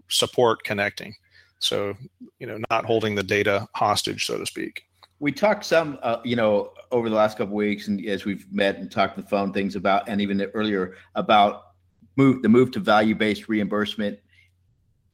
support 0.08 0.62
connecting 0.64 1.14
so 1.58 1.94
you 2.38 2.46
know 2.46 2.58
not 2.70 2.84
holding 2.84 3.14
the 3.14 3.22
data 3.22 3.68
hostage 3.74 4.26
so 4.26 4.38
to 4.38 4.46
speak 4.46 4.84
we 5.20 5.32
talked 5.32 5.64
some, 5.64 5.98
uh, 6.02 6.18
you 6.22 6.36
know, 6.36 6.72
over 6.90 7.08
the 7.08 7.16
last 7.16 7.38
couple 7.38 7.54
weeks, 7.54 7.88
and 7.88 8.04
as 8.04 8.26
we've 8.26 8.44
met 8.52 8.76
and 8.76 8.90
talked 8.90 9.16
on 9.16 9.24
the 9.24 9.30
phone, 9.30 9.52
things 9.52 9.74
about, 9.74 10.06
and 10.06 10.20
even 10.20 10.42
earlier 10.52 10.96
about 11.14 11.68
move 12.16 12.42
the 12.42 12.48
move 12.48 12.70
to 12.72 12.80
value 12.80 13.14
based 13.14 13.48
reimbursement. 13.48 14.18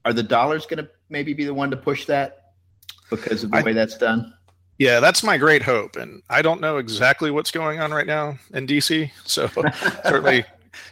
Are 0.04 0.12
the 0.12 0.22
dollars 0.22 0.66
going 0.66 0.84
to 0.84 0.90
maybe 1.10 1.34
be 1.34 1.44
the 1.44 1.54
one 1.54 1.70
to 1.70 1.76
push 1.76 2.06
that 2.06 2.54
because 3.10 3.44
of 3.44 3.50
the 3.50 3.58
I, 3.58 3.62
way 3.62 3.72
that's 3.72 3.98
done? 3.98 4.32
Yeah, 4.80 4.98
that's 4.98 5.22
my 5.22 5.36
great 5.36 5.62
hope, 5.62 5.96
and 5.96 6.22
I 6.30 6.40
don't 6.40 6.60
know 6.60 6.78
exactly 6.78 7.30
what's 7.30 7.50
going 7.50 7.80
on 7.80 7.92
right 7.92 8.06
now 8.06 8.38
in 8.54 8.66
DC, 8.66 9.10
so 9.24 9.46
certainly 10.04 10.42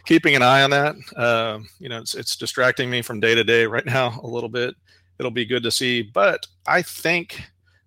keeping 0.05 0.35
an 0.35 0.43
eye 0.43 0.61
on 0.61 0.69
that. 0.69 0.95
Uh, 1.15 1.59
you 1.79 1.89
know, 1.89 1.97
it's 1.97 2.13
it's 2.13 2.35
distracting 2.35 2.89
me 2.89 3.01
from 3.01 3.19
day 3.19 3.33
to 3.33 3.43
day 3.43 3.65
right 3.65 3.85
now 3.85 4.19
a 4.23 4.27
little 4.27 4.47
bit. 4.47 4.75
It'll 5.17 5.31
be 5.31 5.43
good 5.43 5.63
to 5.63 5.71
see, 5.71 6.03
but 6.03 6.45
I 6.67 6.83
think 6.83 7.41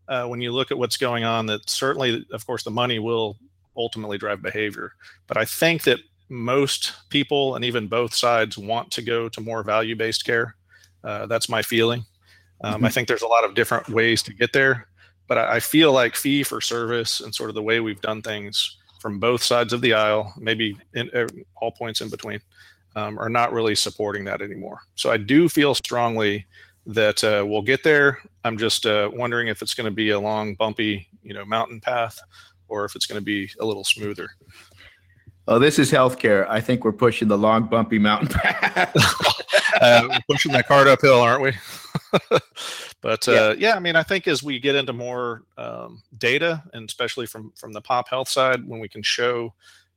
uh, 0.08 0.26
when 0.26 0.40
you 0.40 0.52
look 0.52 0.70
at 0.70 0.78
what's 0.78 0.96
going 0.96 1.24
on 1.24 1.46
that 1.46 1.68
certainly 1.68 2.26
of 2.32 2.46
course 2.46 2.64
the 2.64 2.70
money 2.70 2.98
will 2.98 3.38
ultimately 3.76 4.18
drive 4.18 4.42
behavior 4.42 4.92
but 5.26 5.36
i 5.36 5.44
think 5.44 5.84
that 5.84 5.98
most 6.28 6.92
people 7.08 7.54
and 7.54 7.64
even 7.64 7.86
both 7.86 8.14
sides 8.14 8.58
want 8.58 8.90
to 8.90 9.02
go 9.02 9.28
to 9.28 9.40
more 9.40 9.62
value-based 9.62 10.24
care 10.24 10.54
uh, 11.04 11.26
that's 11.26 11.48
my 11.48 11.62
feeling 11.62 12.04
um, 12.62 12.74
mm-hmm. 12.74 12.84
i 12.84 12.90
think 12.90 13.08
there's 13.08 13.22
a 13.22 13.26
lot 13.26 13.44
of 13.44 13.54
different 13.54 13.88
ways 13.88 14.22
to 14.22 14.34
get 14.34 14.52
there 14.52 14.86
but 15.32 15.38
I, 15.38 15.56
I 15.56 15.60
feel 15.60 15.92
like 15.92 16.14
fee 16.14 16.42
for 16.42 16.60
service 16.60 17.20
and 17.20 17.34
sort 17.34 17.48
of 17.48 17.54
the 17.54 17.62
way 17.62 17.80
we've 17.80 18.00
done 18.02 18.20
things 18.20 18.76
from 19.00 19.18
both 19.18 19.42
sides 19.42 19.72
of 19.72 19.80
the 19.80 19.94
aisle 19.94 20.34
maybe 20.36 20.76
in 20.92 21.08
uh, 21.14 21.26
all 21.56 21.72
points 21.72 22.02
in 22.02 22.10
between 22.10 22.38
um, 22.96 23.18
are 23.18 23.30
not 23.30 23.50
really 23.50 23.74
supporting 23.74 24.24
that 24.24 24.42
anymore 24.42 24.80
so 24.94 25.10
i 25.10 25.16
do 25.16 25.48
feel 25.48 25.74
strongly 25.74 26.46
that 26.86 27.22
uh, 27.22 27.44
we'll 27.46 27.62
get 27.62 27.84
there. 27.84 28.18
I'm 28.44 28.58
just 28.58 28.86
uh, 28.86 29.10
wondering 29.12 29.48
if 29.48 29.62
it's 29.62 29.74
going 29.74 29.84
to 29.84 29.94
be 29.94 30.10
a 30.10 30.18
long, 30.18 30.54
bumpy, 30.54 31.08
you 31.22 31.32
know, 31.34 31.44
mountain 31.44 31.80
path, 31.80 32.18
or 32.68 32.84
if 32.84 32.96
it's 32.96 33.06
going 33.06 33.20
to 33.20 33.24
be 33.24 33.50
a 33.60 33.64
little 33.64 33.84
smoother. 33.84 34.30
Oh, 35.48 35.58
this 35.58 35.78
is 35.78 35.90
healthcare. 35.92 36.46
I 36.48 36.60
think 36.60 36.84
we're 36.84 36.92
pushing 36.92 37.28
the 37.28 37.38
long, 37.38 37.64
bumpy 37.66 37.98
mountain 37.98 38.28
path. 38.32 38.92
uh, 39.80 40.08
we're 40.08 40.34
pushing 40.34 40.52
that 40.52 40.66
cart 40.66 40.88
uphill, 40.88 41.20
aren't 41.20 41.42
we? 41.42 41.52
but 43.00 43.26
uh, 43.28 43.32
yeah. 43.32 43.54
yeah. 43.58 43.74
I 43.74 43.78
mean, 43.78 43.96
I 43.96 44.02
think 44.02 44.26
as 44.26 44.42
we 44.42 44.58
get 44.58 44.74
into 44.74 44.92
more 44.92 45.42
um, 45.56 46.02
data, 46.18 46.62
and 46.72 46.88
especially 46.88 47.26
from 47.26 47.52
from 47.56 47.72
the 47.72 47.80
pop 47.80 48.08
health 48.08 48.28
side, 48.28 48.66
when 48.66 48.80
we 48.80 48.88
can 48.88 49.02
show 49.02 49.54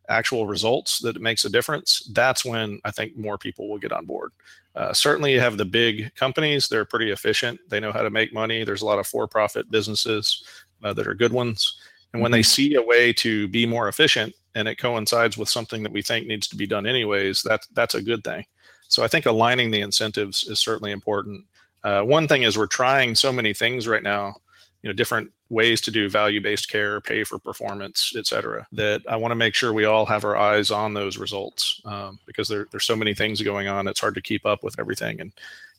actual 0.08 0.46
results 0.46 1.00
that 1.00 1.16
it 1.16 1.22
makes 1.22 1.46
a 1.46 1.50
difference, 1.50 2.10
that's 2.14 2.46
when 2.46 2.80
I 2.86 2.92
think 2.92 3.18
more 3.18 3.38
people 3.38 3.68
will 3.68 3.80
get 3.80 3.92
on 3.92 4.06
board. 4.06 4.32
Uh, 4.76 4.94
certainly, 4.94 5.34
you 5.34 5.40
have 5.40 5.58
the 5.58 5.66
big 5.66 6.14
companies; 6.16 6.68
they're 6.68 6.86
pretty 6.86 7.12
efficient. 7.12 7.60
They 7.70 7.80
know 7.80 7.92
how 7.92 8.02
to 8.02 8.10
make 8.10 8.34
money. 8.34 8.64
There's 8.64 8.82
a 8.82 8.86
lot 8.86 9.00
of 9.00 9.08
for-profit 9.08 9.72
businesses 9.72 10.44
uh, 10.84 10.94
that 10.94 11.08
are 11.08 11.16
good 11.16 11.34
ones, 11.34 11.78
and 12.14 12.22
when 12.22 12.32
they 12.32 12.42
mm-hmm. 12.42 12.72
see 12.72 12.76
a 12.76 12.82
way 12.82 13.14
to 13.14 13.48
be 13.48 13.66
more 13.66 13.88
efficient, 13.88 14.34
and 14.54 14.68
it 14.68 14.78
coincides 14.78 15.38
with 15.38 15.50
something 15.50 15.84
that 15.84 15.92
we 15.92 16.02
think 16.02 16.28
needs 16.28 16.48
to 16.48 16.56
be 16.56 16.68
done 16.68 16.86
anyways, 16.86 17.42
that's 17.42 17.68
that's 17.68 17.96
a 17.96 18.02
good 18.02 18.24
thing. 18.24 18.46
So 18.88 19.04
I 19.04 19.08
think 19.08 19.26
aligning 19.26 19.72
the 19.72 19.82
incentives 19.82 20.44
is 20.44 20.60
certainly 20.60 20.92
important. 20.92 21.46
Uh, 21.86 22.02
one 22.02 22.28
thing 22.28 22.44
is 22.44 22.58
we're 22.58 22.66
trying 22.66 23.14
so 23.16 23.32
many 23.32 23.54
things 23.54 23.88
right 23.88 24.04
now, 24.04 24.36
you 24.82 24.90
know, 24.90 24.94
different 24.94 25.32
ways 25.50 25.80
to 25.82 25.92
do 25.92 26.10
value-based 26.10 26.68
care, 26.68 27.00
pay 27.00 27.24
for 27.24 27.38
performance, 27.38 28.14
et 28.18 28.26
cetera, 28.26 28.66
that 28.72 29.02
I 29.08 29.16
want 29.16 29.32
to 29.32 29.36
make 29.36 29.54
sure 29.54 29.72
we 29.72 29.86
all 29.86 30.06
have 30.08 30.26
our 30.26 30.36
eyes 30.36 30.72
on 30.72 30.96
those 30.96 31.20
results 31.20 31.80
um, 31.86 32.18
because 32.26 32.48
there, 32.48 32.66
there's 32.72 32.86
so 32.86 32.96
many 32.96 33.14
things 33.14 33.42
going 33.44 33.68
on. 33.68 33.88
It's 33.88 34.00
hard 34.00 34.16
to 34.16 34.22
keep 34.22 34.46
up 34.46 34.64
with 34.64 34.80
everything. 34.80 35.22
And, 35.22 35.32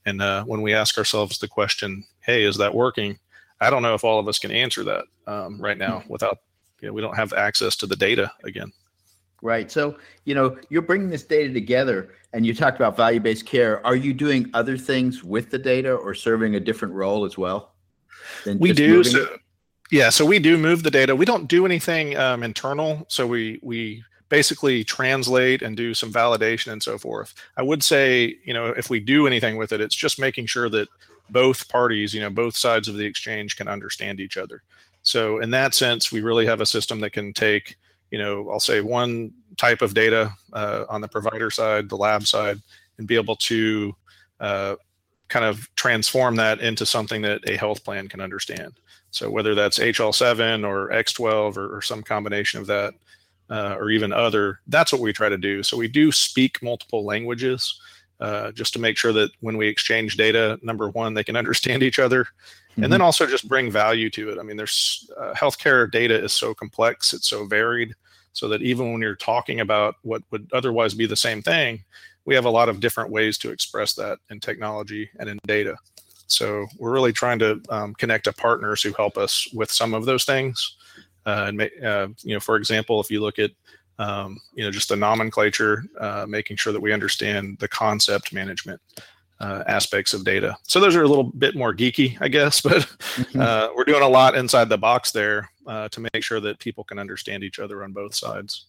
and 0.05 0.23
uh, 0.23 0.45
when 0.45 0.63
we 0.63 0.75
ask 0.75 0.97
ourselves 0.97 1.39
the 1.39 1.49
question, 1.49 2.05
hey, 2.21 2.45
is 2.45 2.57
that 2.59 2.73
working? 2.73 3.19
I 3.61 3.69
don't 3.71 3.83
know 3.83 3.95
if 3.95 4.05
all 4.05 4.21
of 4.21 4.29
us 4.29 4.39
can 4.39 4.53
answer 4.53 4.85
that 4.85 5.05
um, 5.27 5.61
right 5.61 5.79
now 5.79 6.05
without, 6.09 6.39
you 6.81 6.87
know, 6.87 6.95
we 6.95 7.03
don't 7.03 7.17
have 7.17 7.33
access 7.33 7.75
to 7.77 7.87
the 7.87 7.97
data 7.97 8.31
again. 8.45 8.71
Right. 9.43 9.71
So, 9.71 9.99
you 10.25 10.35
know, 10.35 10.57
you're 10.71 10.83
bringing 10.83 11.11
this 11.11 11.23
data 11.23 11.53
together 11.53 12.15
and 12.33 12.45
you 12.45 12.55
talked 12.55 12.77
about 12.77 12.97
value 12.97 13.21
based 13.21 13.47
care. 13.47 13.87
Are 13.87 13.97
you 13.97 14.13
doing 14.13 14.51
other 14.55 14.77
things 14.79 15.23
with 15.23 15.51
the 15.51 15.59
data 15.59 15.93
or 15.93 16.15
serving 16.15 16.55
a 16.55 16.61
different 16.61 16.95
role 16.95 17.25
as 17.25 17.37
well? 17.37 17.75
We 18.45 18.73
do. 18.73 19.05
So, 19.05 19.37
yeah. 19.91 20.09
So 20.11 20.25
we 20.25 20.39
do 20.39 20.57
move 20.59 20.83
the 20.83 20.91
data. 20.91 21.15
We 21.15 21.27
don't 21.27 21.47
do 21.47 21.67
anything 21.67 22.17
um, 22.17 22.43
internal. 22.43 23.05
So 23.09 23.27
we, 23.27 23.61
we, 23.63 24.03
basically 24.29 24.83
translate 24.83 25.63
and 25.63 25.77
do 25.77 25.95
some 25.95 26.13
validation 26.13 26.73
and 26.73 26.83
so 26.83 26.99
forth. 26.99 27.35
I 27.57 27.63
would 27.63 27.83
say, 27.83 28.37
you 28.45 28.53
know, 28.53 28.67
if 28.67 28.91
we 28.91 29.01
do 29.01 29.27
anything 29.27 29.57
with 29.57 29.73
it, 29.73 29.81
it's 29.81 29.95
just 29.95 30.19
making 30.19 30.47
sure 30.47 30.69
that 30.71 30.89
both 31.31 31.69
parties, 31.69 32.15
you 32.15 32.21
know, 32.21 32.31
both 32.31 32.57
sides 32.57 32.89
of 32.89 32.97
the 32.97 33.05
exchange 33.05 33.57
can 33.57 33.69
understand 33.69 34.21
each 34.21 34.37
other. 34.37 34.63
So 35.03 35.39
in 35.39 35.51
that 35.53 35.75
sense, 35.75 36.11
we 36.11 36.21
really 36.21 36.47
have 36.47 36.61
a 36.61 36.67
system 36.67 37.01
that 37.01 37.11
can 37.11 37.33
take 37.33 37.77
you 38.11 38.19
know, 38.19 38.51
I'll 38.51 38.61
say 38.61 38.81
one 38.81 39.33
type 39.57 39.83
of 39.83 39.95
data 39.95 40.33
uh, 40.53 40.85
on 40.89 41.01
the 41.01 41.09
provider 41.09 41.51
side, 41.51 41.89
the 41.89 41.97
lab 41.97 42.27
side, 42.27 42.61
and 42.99 43.07
be 43.07 43.17
able 43.17 43.37
to 43.37 43.95
uh, 44.41 44.77
kind 45.29 45.45
of 45.45 45.69
transform 45.77 46.37
that 46.37 46.61
into 46.61 46.87
something 46.87 47.23
that 47.23 47.49
a 47.49 47.57
health 47.57 47.85
plan 47.85 48.09
can 48.09 48.21
understand. 48.21 48.75
So 49.11 49.31
whether 49.31 49.55
that's 49.55 49.79
HL7 49.79 50.67
or 50.67 50.91
X12 50.91 51.57
or, 51.57 51.77
or 51.77 51.83
some 51.83 52.03
combination 52.03 52.61
of 52.61 52.67
that, 52.67 52.95
uh, 53.49 53.77
or 53.79 53.91
even 53.91 54.13
other, 54.13 54.61
that's 54.67 54.93
what 54.93 55.01
we 55.01 55.13
try 55.13 55.29
to 55.29 55.39
do. 55.39 55.63
So 55.63 55.77
we 55.77 55.89
do 55.89 56.13
speak 56.13 56.63
multiple 56.63 57.05
languages. 57.05 57.81
Uh, 58.19 58.51
just 58.53 58.73
to 58.73 58.79
make 58.79 58.97
sure 58.97 59.13
that 59.13 59.31
when 59.41 59.59
we 59.59 59.69
exchange 59.69 60.17
data, 60.17 60.59
number 60.63 60.89
one, 60.89 61.13
they 61.13 61.25
can 61.25 61.37
understand 61.43 61.83
each 61.83 61.99
other, 61.99 62.27
mm-hmm. 62.77 62.85
and 62.85 62.93
then 62.93 63.01
mm-hmm. 63.01 63.07
also 63.07 63.27
just 63.27 63.49
bring 63.49 63.71
value 63.71 64.11
to 64.11 64.31
it. 64.31 64.39
I 64.39 64.43
mean, 64.43 64.57
there's 64.57 65.11
uh, 65.19 65.33
healthcare 65.35 65.91
data 65.91 66.23
is 66.23 66.33
so 66.33 66.55
complex, 66.55 67.13
it's 67.13 67.29
so 67.29 67.47
varied, 67.47 67.95
so 68.33 68.49
that 68.49 68.63
even 68.63 68.93
when 68.93 69.01
you're 69.01 69.17
talking 69.17 69.61
about 69.61 69.97
what 70.03 70.23
would 70.31 70.49
otherwise 70.53 70.95
be 70.95 71.07
the 71.07 71.17
same 71.17 71.43
thing, 71.43 71.83
we 72.27 72.35
have 72.35 72.45
a 72.45 72.51
lot 72.51 72.69
of 72.69 72.81
different 72.81 73.11
ways 73.11 73.39
to 73.39 73.51
express 73.51 73.95
that 73.95 74.19
in 74.31 74.41
technology 74.41 75.09
and 75.19 75.29
in 75.29 75.39
data. 75.47 75.77
So 76.27 76.67
we're 76.79 76.93
really 76.93 77.13
trying 77.13 77.39
to 77.39 77.63
um, 77.71 77.95
connect 77.95 78.25
to 78.25 78.33
partners 78.33 78.83
who 78.83 78.93
help 78.93 79.17
us 79.17 79.49
with 79.55 79.71
some 79.71 79.95
of 79.95 80.05
those 80.05 80.25
things. 80.25 80.77
Uh, 81.25 81.47
and 81.49 81.63
uh, 81.63 82.09
you 82.23 82.35
know, 82.35 82.41
for 82.41 82.57
example, 82.57 83.01
if 83.01 83.11
you 83.11 83.21
look 83.21 83.39
at 83.39 83.53
um, 83.99 84.39
you 84.53 84.63
know, 84.63 84.71
just 84.71 84.89
the 84.89 84.97
nomenclature, 84.97 85.85
uh, 85.99 86.27
making 86.29 86.57
sure 86.57 86.73
that 86.73 86.81
we 86.81 86.93
understand 86.93 87.57
the 87.59 87.69
concept 87.69 88.33
management 88.33 88.81
uh, 89.41 89.65
aspects 89.67 90.15
of 90.15 90.25
data. 90.25 90.57
So 90.63 90.81
those 90.81 90.97
are 90.97 91.03
a 91.03 91.09
little 91.09 91.25
bit 91.25 91.55
more 91.55 91.75
geeky, 91.75 92.17
I 92.21 92.29
guess, 92.29 92.61
but 92.63 92.83
mm-hmm. 92.83 93.41
uh, 93.41 93.69
we're 93.75 93.85
doing 93.85 94.03
a 94.03 94.09
lot 94.09 94.37
inside 94.37 94.69
the 94.69 94.79
box 94.79 95.11
there 95.11 95.51
uh, 95.67 95.89
to 95.91 96.09
make 96.13 96.23
sure 96.23 96.41
that 96.41 96.59
people 96.59 96.85
can 96.85 96.99
understand 96.99 97.45
each 97.45 97.59
other 97.59 97.85
on 97.85 97.93
both 97.93 98.15
sides. 98.15 98.67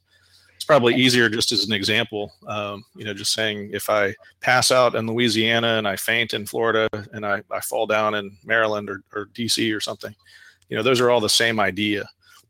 It's 0.55 0.65
probably 0.65 0.95
easier 0.95 1.29
just 1.29 1.51
as 1.51 1.65
an 1.65 1.73
example, 1.73 2.33
um, 2.47 2.83
you 2.95 3.05
know, 3.05 3.13
just 3.13 3.31
saying 3.31 3.69
if 3.73 3.89
I 3.89 4.15
pass 4.41 4.71
out 4.71 4.95
in 4.95 5.05
Louisiana 5.05 5.77
and 5.77 5.87
I 5.87 5.95
faint 5.95 6.33
in 6.33 6.47
Florida 6.47 6.89
and 7.13 7.25
I, 7.25 7.43
I 7.51 7.59
fall 7.59 7.85
down 7.85 8.15
in 8.15 8.35
Maryland 8.43 8.89
or, 8.89 9.03
or 9.13 9.27
DC 9.27 9.75
or 9.75 9.79
something, 9.79 10.15
you 10.69 10.75
know, 10.75 10.81
those 10.81 10.99
are 10.99 11.11
all 11.11 11.21
the 11.21 11.29
same 11.29 11.59
idea. 11.59 12.09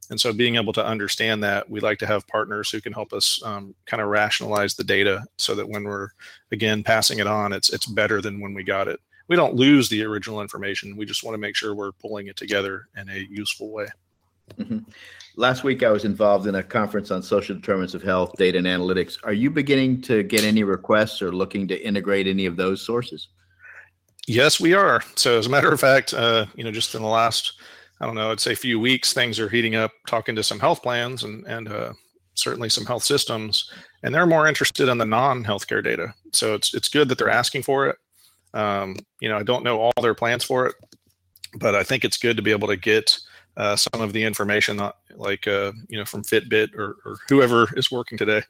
And 0.10 0.20
so 0.20 0.32
being 0.32 0.56
able 0.56 0.74
to 0.74 0.86
understand 0.86 1.44
that, 1.44 1.70
we 1.70 1.80
like 1.80 2.00
to 2.00 2.08
have 2.08 2.28
partners 2.28 2.70
who 2.70 2.80
can 2.80 2.94
help 2.94 3.12
us 3.14 3.42
um, 3.44 3.76
kind 3.86 4.02
of 4.02 4.08
rationalize 4.08 4.76
the 4.76 4.84
data 4.84 5.26
so 5.38 5.54
that 5.56 5.68
when 5.68 5.84
we're 5.84 6.10
again 6.52 6.84
passing 6.84 7.20
it 7.20 7.28
on, 7.28 7.54
it's 7.54 7.70
it's 7.70 7.86
better 7.86 8.22
than 8.22 8.40
when 8.40 8.54
we 8.54 8.64
got 8.64 8.88
it. 8.88 9.00
We 9.28 9.36
don't 9.36 9.56
lose 9.56 9.90
the 9.90 10.04
original 10.04 10.42
information. 10.42 10.96
We 10.96 11.06
just 11.06 11.24
want 11.24 11.34
to 11.34 11.40
make 11.40 11.56
sure 11.56 11.76
we're 11.76 11.92
pulling 11.92 12.28
it 12.28 12.38
together 12.38 12.88
in 12.96 13.10
a 13.10 13.28
useful 13.30 13.72
way. 13.72 13.88
Mm-hmm. 14.58 14.80
Last 15.36 15.64
week, 15.64 15.84
I 15.84 15.92
was 15.92 16.06
involved 16.06 16.48
in 16.48 16.56
a 16.56 16.64
conference 16.64 17.12
on 17.12 17.22
social 17.22 17.56
determinants 17.56 17.94
of 17.94 18.02
health, 18.02 18.34
data, 18.38 18.58
and 18.58 18.66
analytics. 18.66 19.18
Are 19.24 19.34
you 19.34 19.52
beginning 19.52 20.02
to 20.04 20.24
get 20.24 20.44
any 20.44 20.64
requests 20.64 21.22
or 21.22 21.32
looking 21.32 21.68
to 21.68 21.86
integrate 21.86 22.28
any 22.28 22.46
of 22.46 22.56
those 22.56 22.82
sources? 22.82 23.28
Yes, 24.26 24.60
we 24.60 24.74
are. 24.74 25.04
So, 25.16 25.38
as 25.38 25.46
a 25.46 25.50
matter 25.50 25.72
of 25.72 25.80
fact, 25.80 26.14
uh, 26.14 26.48
you 26.56 26.64
know, 26.64 26.72
just 26.72 26.96
in 26.96 27.02
the 27.02 27.08
last 27.08 27.54
I 28.00 28.06
don't 28.06 28.16
know, 28.16 28.32
I'd 28.32 28.40
say 28.40 28.54
a 28.54 28.56
few 28.56 28.80
weeks, 28.80 29.14
things 29.14 29.40
are 29.40 29.50
heating 29.50 29.76
up, 29.76 29.92
talking 30.06 30.36
to 30.36 30.44
some 30.44 30.60
health 30.60 30.84
plans 30.84 31.24
and, 31.24 31.46
and 31.48 31.68
uh, 31.68 31.94
certainly 32.36 32.70
some 32.70 32.86
health 32.86 33.04
systems, 33.04 33.72
and 34.04 34.14
they're 34.14 34.28
more 34.28 34.48
interested 34.48 34.88
in 34.88 34.98
the 34.98 35.06
non-healthcare 35.06 35.84
data. 35.84 36.14
So 36.32 36.54
it's, 36.54 36.74
it's 36.74 36.90
good 36.90 37.10
that 37.10 37.18
they're 37.18 37.30
asking 37.30 37.64
for 37.64 37.88
it. 37.88 37.98
Um, 38.54 38.98
you 39.20 39.30
know, 39.30 39.38
I 39.38 39.44
don't 39.44 39.64
know 39.64 39.80
all 39.80 40.02
their 40.02 40.14
plans 40.14 40.44
for 40.44 40.68
it, 40.68 40.76
but 41.60 41.76
I 41.76 41.84
think 41.84 42.06
it's 42.06 42.18
good 42.18 42.38
to 42.38 42.44
be 42.44 42.52
able 42.52 42.68
to 42.68 42.78
get 42.78 43.18
uh, 43.58 43.76
some 43.76 44.02
of 44.02 44.14
the 44.14 44.24
information, 44.24 44.80
uh, 44.80 44.92
like 45.16 45.48
uh, 45.48 45.72
you 45.90 45.98
know, 45.98 46.06
from 46.06 46.24
Fitbit 46.24 46.76
or, 46.76 46.98
or 47.04 47.18
whoever 47.28 47.68
is 47.76 47.92
working 47.92 48.18
today. 48.18 48.44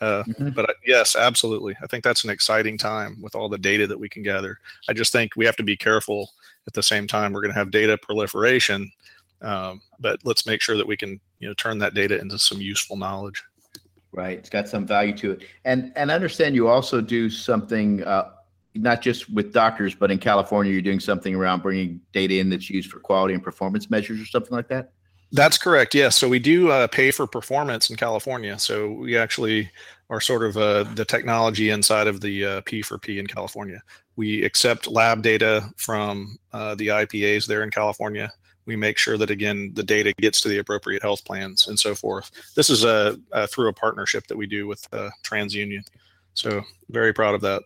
Uh, 0.00 0.24
mm-hmm. 0.24 0.48
But 0.50 0.70
uh, 0.70 0.74
yes, 0.84 1.14
absolutely, 1.14 1.76
I 1.82 1.86
think 1.86 2.02
that's 2.02 2.24
an 2.24 2.30
exciting 2.30 2.76
time 2.76 3.16
with 3.22 3.36
all 3.36 3.48
the 3.48 3.58
data 3.58 3.86
that 3.86 3.98
we 3.98 4.08
can 4.08 4.24
gather. 4.24 4.58
I 4.88 4.92
just 4.92 5.12
think 5.12 5.36
we 5.36 5.46
have 5.46 5.56
to 5.56 5.62
be 5.62 5.76
careful 5.76 6.30
at 6.68 6.74
the 6.74 6.82
same 6.82 7.08
time, 7.08 7.32
we're 7.32 7.40
going 7.40 7.52
to 7.52 7.58
have 7.58 7.70
data 7.70 7.96
proliferation, 7.96 8.92
um, 9.40 9.80
but 9.98 10.20
let's 10.22 10.46
make 10.46 10.60
sure 10.60 10.76
that 10.76 10.86
we 10.86 10.98
can 10.98 11.18
you 11.40 11.48
know 11.48 11.54
turn 11.54 11.78
that 11.78 11.94
data 11.94 12.20
into 12.20 12.38
some 12.38 12.60
useful 12.60 12.96
knowledge. 12.96 13.42
Right, 14.12 14.38
it's 14.38 14.50
got 14.50 14.68
some 14.68 14.86
value 14.86 15.16
to 15.16 15.32
it, 15.32 15.44
and 15.64 15.92
and 15.96 16.12
I 16.12 16.14
understand 16.14 16.54
you 16.54 16.68
also 16.68 17.00
do 17.00 17.28
something. 17.30 18.04
Uh, 18.04 18.32
not 18.74 19.00
just 19.00 19.28
with 19.30 19.52
doctors, 19.52 19.94
but 19.94 20.10
in 20.10 20.18
California, 20.18 20.70
you're 20.70 20.82
doing 20.82 21.00
something 21.00 21.34
around 21.34 21.62
bringing 21.62 22.00
data 22.12 22.38
in 22.38 22.50
that's 22.50 22.70
used 22.70 22.90
for 22.90 23.00
quality 23.00 23.34
and 23.34 23.42
performance 23.42 23.90
measures 23.90 24.20
or 24.20 24.26
something 24.26 24.52
like 24.52 24.68
that. 24.68 24.92
That's 25.32 25.58
correct. 25.58 25.94
Yes. 25.94 26.16
So 26.16 26.28
we 26.28 26.38
do 26.38 26.70
uh, 26.70 26.86
pay 26.86 27.10
for 27.10 27.26
performance 27.26 27.90
in 27.90 27.96
California. 27.96 28.58
So 28.58 28.92
we 28.92 29.16
actually 29.16 29.70
are 30.10 30.20
sort 30.20 30.42
of 30.42 30.56
uh, 30.56 30.84
the 30.94 31.04
technology 31.04 31.70
inside 31.70 32.06
of 32.06 32.20
the 32.20 32.44
uh, 32.44 32.60
P 32.62 32.82
for 32.82 32.98
P 32.98 33.18
in 33.18 33.26
California. 33.26 33.82
We 34.16 34.44
accept 34.44 34.86
lab 34.86 35.22
data 35.22 35.70
from 35.76 36.38
uh, 36.52 36.74
the 36.74 36.88
IPAs 36.88 37.46
there 37.46 37.62
in 37.62 37.70
California. 37.70 38.32
We 38.64 38.76
make 38.76 38.98
sure 38.98 39.16
that 39.18 39.30
again 39.30 39.72
the 39.74 39.82
data 39.82 40.12
gets 40.18 40.40
to 40.42 40.48
the 40.48 40.58
appropriate 40.58 41.02
health 41.02 41.24
plans 41.24 41.68
and 41.68 41.78
so 41.78 41.94
forth. 41.94 42.30
This 42.54 42.70
is 42.70 42.84
a, 42.84 43.18
a 43.32 43.46
through 43.46 43.68
a 43.68 43.72
partnership 43.72 44.26
that 44.26 44.36
we 44.36 44.46
do 44.46 44.66
with 44.66 44.86
uh, 44.92 45.10
TransUnion. 45.24 45.84
So 46.34 46.62
very 46.90 47.12
proud 47.12 47.34
of 47.34 47.40
that. 47.42 47.62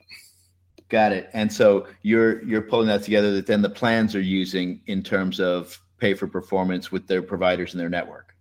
Got 0.88 1.12
it. 1.12 1.30
And 1.32 1.52
so 1.52 1.86
you're 2.02 2.44
you're 2.44 2.62
pulling 2.62 2.88
that 2.88 3.02
together 3.02 3.32
that 3.34 3.46
then 3.46 3.62
the 3.62 3.70
plans 3.70 4.14
are 4.14 4.20
using 4.20 4.80
in 4.86 5.02
terms 5.02 5.40
of 5.40 5.80
pay 5.98 6.14
for 6.14 6.26
performance 6.26 6.92
with 6.92 7.06
their 7.06 7.22
providers 7.22 7.72
in 7.72 7.78
their 7.78 7.88
network. 7.88 8.32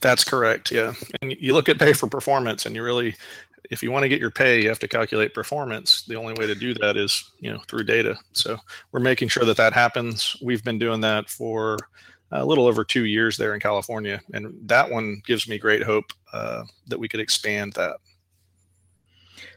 That's 0.00 0.24
correct. 0.24 0.70
Yeah. 0.70 0.94
And 1.22 1.36
you 1.38 1.54
look 1.54 1.68
at 1.68 1.78
pay 1.78 1.92
for 1.92 2.08
performance 2.08 2.66
and 2.66 2.74
you 2.74 2.82
really 2.82 3.14
if 3.70 3.82
you 3.82 3.90
want 3.90 4.02
to 4.04 4.08
get 4.08 4.20
your 4.20 4.30
pay, 4.30 4.62
you 4.62 4.68
have 4.68 4.78
to 4.80 4.88
calculate 4.88 5.34
performance. 5.34 6.02
The 6.02 6.16
only 6.16 6.34
way 6.34 6.46
to 6.46 6.54
do 6.54 6.74
that 6.74 6.96
is, 6.96 7.32
you 7.38 7.52
know, 7.52 7.60
through 7.68 7.84
data. 7.84 8.16
So 8.32 8.56
we're 8.92 9.00
making 9.00 9.28
sure 9.28 9.44
that 9.44 9.56
that 9.56 9.72
happens. 9.72 10.36
We've 10.42 10.64
been 10.64 10.78
doing 10.78 11.00
that 11.02 11.28
for 11.28 11.78
a 12.32 12.44
little 12.44 12.66
over 12.66 12.84
two 12.84 13.06
years 13.06 13.36
there 13.36 13.54
in 13.54 13.60
California, 13.60 14.20
and 14.32 14.54
that 14.68 14.88
one 14.88 15.20
gives 15.26 15.48
me 15.48 15.58
great 15.58 15.82
hope 15.82 16.12
uh, 16.32 16.64
that 16.86 16.98
we 16.98 17.08
could 17.08 17.20
expand 17.20 17.72
that. 17.74 17.96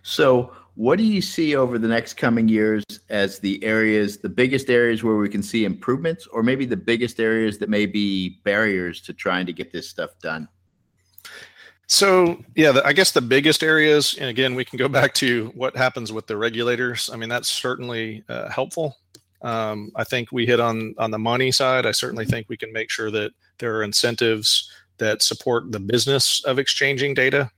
So, 0.01 0.53
what 0.75 0.97
do 0.97 1.03
you 1.03 1.21
see 1.21 1.55
over 1.55 1.77
the 1.77 1.87
next 1.87 2.15
coming 2.15 2.49
years 2.49 2.83
as 3.09 3.37
the 3.37 3.63
areas, 3.63 4.17
the 4.17 4.29
biggest 4.29 4.71
areas 4.71 5.03
where 5.03 5.17
we 5.17 5.29
can 5.29 5.43
see 5.43 5.65
improvements, 5.65 6.25
or 6.25 6.41
maybe 6.41 6.65
the 6.65 6.75
biggest 6.75 7.19
areas 7.19 7.59
that 7.59 7.69
may 7.69 7.85
be 7.85 8.41
barriers 8.43 8.99
to 9.01 9.13
trying 9.13 9.45
to 9.45 9.53
get 9.53 9.71
this 9.71 9.87
stuff 9.87 10.17
done? 10.19 10.47
So, 11.93 12.43
yeah, 12.55 12.71
the, 12.71 12.83
I 12.83 12.91
guess 12.91 13.11
the 13.11 13.21
biggest 13.21 13.61
areas, 13.61 14.15
and 14.19 14.27
again, 14.27 14.55
we 14.55 14.65
can 14.65 14.77
go 14.77 14.87
back 14.87 15.13
to 15.15 15.51
what 15.53 15.77
happens 15.77 16.11
with 16.11 16.25
the 16.25 16.35
regulators. 16.35 17.07
I 17.13 17.17
mean, 17.17 17.29
that's 17.29 17.47
certainly 17.47 18.23
uh, 18.27 18.49
helpful. 18.49 18.97
Um, 19.43 19.91
I 19.95 20.03
think 20.03 20.31
we 20.31 20.47
hit 20.47 20.59
on 20.59 20.95
on 20.97 21.11
the 21.11 21.19
money 21.19 21.51
side. 21.51 21.85
I 21.85 21.91
certainly 21.91 22.25
think 22.25 22.49
we 22.49 22.57
can 22.57 22.73
make 22.73 22.89
sure 22.89 23.11
that 23.11 23.33
there 23.59 23.75
are 23.75 23.83
incentives 23.83 24.71
that 24.97 25.21
support 25.21 25.71
the 25.71 25.79
business 25.79 26.43
of 26.45 26.57
exchanging 26.57 27.13
data. 27.13 27.51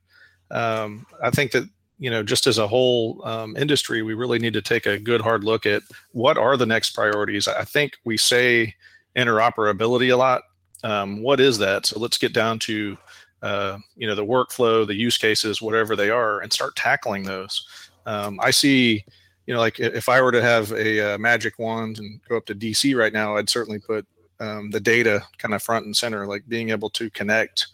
Um, 0.51 1.05
I 1.23 1.29
think 1.29 1.51
that 1.51 1.69
you 1.97 2.09
know, 2.09 2.21
just 2.21 2.45
as 2.45 2.57
a 2.57 2.67
whole 2.67 3.25
um, 3.25 3.55
industry, 3.55 4.01
we 4.01 4.15
really 4.15 4.39
need 4.39 4.53
to 4.55 4.61
take 4.61 4.85
a 4.85 4.99
good 4.99 5.21
hard 5.21 5.45
look 5.45 5.65
at 5.65 5.81
what 6.11 6.37
are 6.37 6.57
the 6.57 6.65
next 6.65 6.89
priorities. 6.89 7.47
I 7.47 7.63
think 7.63 7.93
we 8.03 8.17
say 8.17 8.75
interoperability 9.15 10.11
a 10.11 10.17
lot. 10.17 10.41
Um, 10.83 11.21
what 11.21 11.39
is 11.39 11.57
that? 11.59 11.85
So 11.85 12.01
let's 12.01 12.17
get 12.17 12.33
down 12.33 12.59
to 12.59 12.97
uh, 13.41 13.77
you 13.95 14.07
know 14.07 14.15
the 14.15 14.25
workflow, 14.25 14.85
the 14.85 14.95
use 14.95 15.17
cases, 15.17 15.61
whatever 15.61 15.95
they 15.95 16.09
are, 16.09 16.39
and 16.39 16.51
start 16.51 16.75
tackling 16.75 17.23
those. 17.23 17.65
Um, 18.05 18.39
I 18.41 18.51
see, 18.51 19.03
you 19.45 19.53
know, 19.53 19.59
like 19.59 19.79
if 19.79 20.09
I 20.09 20.21
were 20.21 20.31
to 20.31 20.41
have 20.41 20.71
a, 20.71 21.13
uh 21.13 21.17
magic 21.17 21.57
wand 21.59 21.99
and 21.99 22.21
go 22.27 22.37
up 22.37 22.45
to 22.47 22.55
DC 22.55 22.95
right 22.95 23.13
now, 23.13 23.37
I'd 23.37 23.49
certainly 23.49 23.79
put 23.79 24.05
um, 24.39 24.69
the 24.71 24.79
data 24.79 25.23
kind 25.37 25.53
of 25.53 25.63
front 25.63 25.85
and 25.85 25.95
center. 25.95 26.25
Like 26.27 26.43
being 26.47 26.69
able 26.69 26.89
to 26.91 27.09
connect 27.09 27.67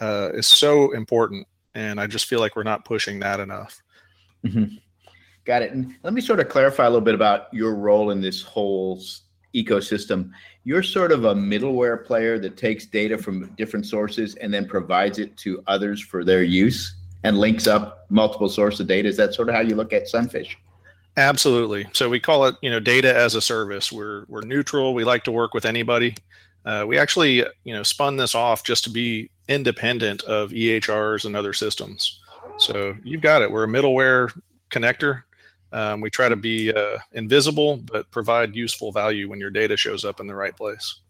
uh, 0.00 0.30
is 0.34 0.46
so 0.46 0.92
important, 0.92 1.46
and 1.74 2.00
I 2.00 2.06
just 2.06 2.26
feel 2.26 2.40
like 2.40 2.56
we're 2.56 2.62
not 2.62 2.84
pushing 2.84 3.20
that 3.20 3.40
enough. 3.40 3.82
Mm-hmm. 4.44 4.76
Got 5.44 5.62
it. 5.62 5.72
And 5.72 5.94
let 6.02 6.12
me 6.12 6.20
sort 6.20 6.40
of 6.40 6.48
clarify 6.48 6.84
a 6.84 6.90
little 6.90 7.00
bit 7.00 7.14
about 7.14 7.52
your 7.52 7.76
role 7.76 8.10
in 8.10 8.20
this 8.20 8.42
whole 8.42 9.00
ecosystem. 9.54 10.30
You're 10.66 10.82
sort 10.82 11.12
of 11.12 11.26
a 11.26 11.32
middleware 11.32 12.04
player 12.04 12.40
that 12.40 12.56
takes 12.56 12.86
data 12.86 13.16
from 13.16 13.46
different 13.56 13.86
sources 13.86 14.34
and 14.34 14.52
then 14.52 14.66
provides 14.66 15.20
it 15.20 15.36
to 15.36 15.62
others 15.68 16.02
for 16.02 16.24
their 16.24 16.42
use 16.42 16.92
and 17.22 17.38
links 17.38 17.68
up 17.68 18.04
multiple 18.10 18.48
sources 18.48 18.80
of 18.80 18.88
data. 18.88 19.08
Is 19.08 19.16
that 19.16 19.32
sort 19.32 19.48
of 19.48 19.54
how 19.54 19.60
you 19.60 19.76
look 19.76 19.92
at 19.92 20.08
Sunfish? 20.08 20.58
Absolutely. 21.16 21.86
So 21.92 22.08
we 22.08 22.18
call 22.18 22.46
it, 22.46 22.56
you 22.62 22.70
know, 22.70 22.80
data 22.80 23.16
as 23.16 23.36
a 23.36 23.40
service. 23.40 23.92
We're 23.92 24.24
we're 24.26 24.42
neutral. 24.42 24.92
We 24.92 25.04
like 25.04 25.22
to 25.24 25.30
work 25.30 25.54
with 25.54 25.66
anybody. 25.66 26.16
Uh, 26.64 26.84
we 26.84 26.98
actually, 26.98 27.44
you 27.62 27.72
know, 27.72 27.84
spun 27.84 28.16
this 28.16 28.34
off 28.34 28.64
just 28.64 28.82
to 28.84 28.90
be 28.90 29.30
independent 29.48 30.24
of 30.24 30.50
EHRs 30.50 31.26
and 31.26 31.36
other 31.36 31.52
systems. 31.52 32.18
So 32.58 32.96
you've 33.04 33.20
got 33.20 33.40
it. 33.40 33.52
We're 33.52 33.62
a 33.62 33.68
middleware 33.68 34.36
connector. 34.72 35.22
Um, 35.72 36.00
we 36.00 36.10
try 36.10 36.28
to 36.28 36.36
be 36.36 36.72
uh, 36.72 36.98
invisible, 37.12 37.78
but 37.78 38.10
provide 38.10 38.54
useful 38.54 38.92
value 38.92 39.28
when 39.28 39.40
your 39.40 39.50
data 39.50 39.76
shows 39.76 40.04
up 40.04 40.20
in 40.20 40.26
the 40.26 40.34
right 40.34 40.56
place. 40.56 41.00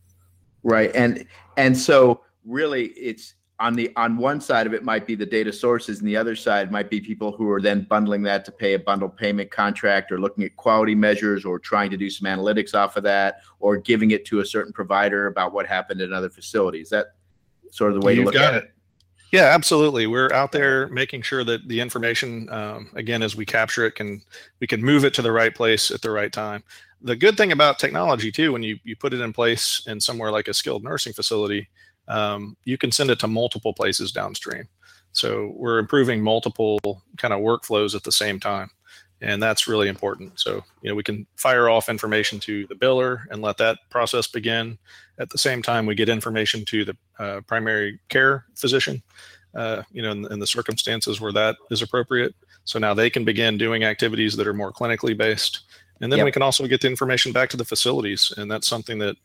Right. 0.63 0.91
And 0.95 1.27
and 1.57 1.77
so 1.77 2.23
really 2.45 2.87
it's 2.87 3.35
on 3.59 3.75
the 3.75 3.91
on 3.97 4.17
one 4.17 4.41
side 4.41 4.67
of 4.67 4.75
it 4.75 4.85
might 4.85 5.07
be 5.07 5.15
the 5.15 5.25
data 5.25 5.53
sources 5.53 6.01
and 6.01 6.09
the 6.09 6.17
other 6.17 6.37
side 6.37 6.71
might 6.71 6.91
be 6.91 7.01
people 7.01 7.33
who 7.33 7.51
are 7.51 7.61
then 7.61 7.87
bundling 7.89 8.23
that 8.23 8.45
to 8.45 8.53
pay 8.53 8.75
a 8.75 8.79
bundle 8.79 9.09
payment 9.09 9.51
contract 9.51 10.13
or 10.13 10.21
looking 10.21 10.45
at 10.45 10.57
quality 10.57 10.95
measures 10.95 11.45
or 11.45 11.59
trying 11.59 11.91
to 11.91 11.97
do 11.97 12.11
some 12.11 12.27
analytics 12.27 12.75
off 12.75 12.97
of 12.97 13.03
that 13.05 13.41
or 13.61 13.77
giving 13.77 14.11
it 14.11 14.25
to 14.27 14.41
a 14.41 14.45
certain 14.45 14.73
provider 14.73 15.27
about 15.27 15.53
what 15.53 15.67
happened 15.67 16.01
in 16.01 16.13
other 16.13 16.29
facilities. 16.29 16.87
Is 16.87 16.91
that 16.91 17.07
sort 17.71 17.93
of 17.93 18.01
the 18.01 18.07
way 18.07 18.15
You've 18.15 18.27
look 18.27 18.35
got 18.35 18.55
at 18.55 18.65
it? 18.65 18.76
Yeah, 19.33 19.45
absolutely. 19.55 20.07
We're 20.07 20.33
out 20.33 20.53
there 20.53 20.89
making 20.89 21.23
sure 21.23 21.43
that 21.45 21.69
the 21.69 21.81
information, 21.81 22.49
um, 22.51 22.91
again, 22.95 23.23
as 23.23 23.35
we 23.37 23.45
capture 23.45 23.85
it, 23.85 23.93
can 23.97 24.23
we 24.61 24.67
can 24.67 24.83
move 24.83 25.05
it 25.05 25.15
to 25.15 25.23
the 25.23 25.33
right 25.33 25.55
place 25.55 25.91
at 25.91 26.01
the 26.03 26.11
right 26.11 26.33
time. 26.33 26.63
The 27.03 27.17
good 27.17 27.37
thing 27.37 27.53
about 27.53 27.79
technology 27.79 28.31
too, 28.31 28.53
when 28.53 28.63
you 28.63 28.79
you 28.85 28.97
put 28.97 29.13
it 29.13 29.21
in 29.21 29.33
place 29.33 29.83
in 29.87 30.01
somewhere 30.01 30.31
like 30.31 30.49
a 30.49 30.55
skilled 30.55 30.85
nursing 30.85 31.13
facility, 31.13 31.69
um, 32.09 32.57
you 32.65 32.79
can 32.79 32.93
send 32.93 33.11
it 33.11 33.19
to 33.21 33.27
multiple 33.27 33.75
places 33.75 34.13
downstream. 34.13 34.69
So 35.13 35.53
we're 35.57 35.79
improving 35.79 36.23
multiple 36.23 36.79
kind 37.17 37.35
of 37.35 37.41
workflows 37.41 37.95
at 37.95 38.05
the 38.05 38.13
same 38.13 38.39
time, 38.39 38.71
and 39.21 39.43
that's 39.43 39.67
really 39.67 39.89
important. 39.89 40.39
So 40.39 40.63
you 40.83 40.91
know 40.91 40.95
we 40.95 41.03
can 41.03 41.27
fire 41.37 41.69
off 41.69 41.89
information 41.89 42.41
to 42.41 42.67
the 42.67 42.75
biller 42.75 43.25
and 43.31 43.43
let 43.43 43.57
that 43.59 43.79
process 43.91 44.27
begin. 44.27 44.79
At 45.19 45.31
the 45.31 45.39
same 45.39 45.63
time, 45.63 45.87
we 45.87 45.95
get 45.95 46.09
information 46.09 46.65
to 46.67 46.85
the 46.85 46.97
uh, 47.19 47.41
primary 47.47 47.99
care 48.09 48.45
physician, 48.55 49.03
uh, 49.55 49.83
you 49.91 50.03
know, 50.03 50.11
in, 50.11 50.31
in 50.31 50.39
the 50.39 50.47
circumstances 50.47 51.21
where 51.21 51.33
that 51.33 51.57
is 51.71 51.81
appropriate. 51.81 52.35
So 52.65 52.79
now 52.79 52.93
they 52.93 53.09
can 53.09 53.25
begin 53.25 53.57
doing 53.57 53.85
activities 53.85 54.37
that 54.37 54.47
are 54.47 54.53
more 54.53 54.73
clinically 54.73 55.17
based, 55.17 55.61
and 56.01 56.13
then 56.13 56.19
Yep. 56.19 56.25
we 56.27 56.33
can 56.33 56.43
also 56.43 56.67
get 56.67 56.81
the 56.81 56.89
information 56.89 57.33
back 57.33 57.49
to 57.51 57.57
the 57.57 57.65
facilities, 57.65 58.33
and 58.37 58.51
that's 58.51 58.69
something 58.69 58.99
that 58.99 59.17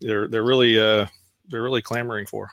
they're 0.00 0.28
they're 0.28 0.44
really 0.44 0.78
uh, 0.78 1.06
they're 1.48 1.62
really 1.62 1.82
clamoring 1.82 2.26
for. 2.26 2.50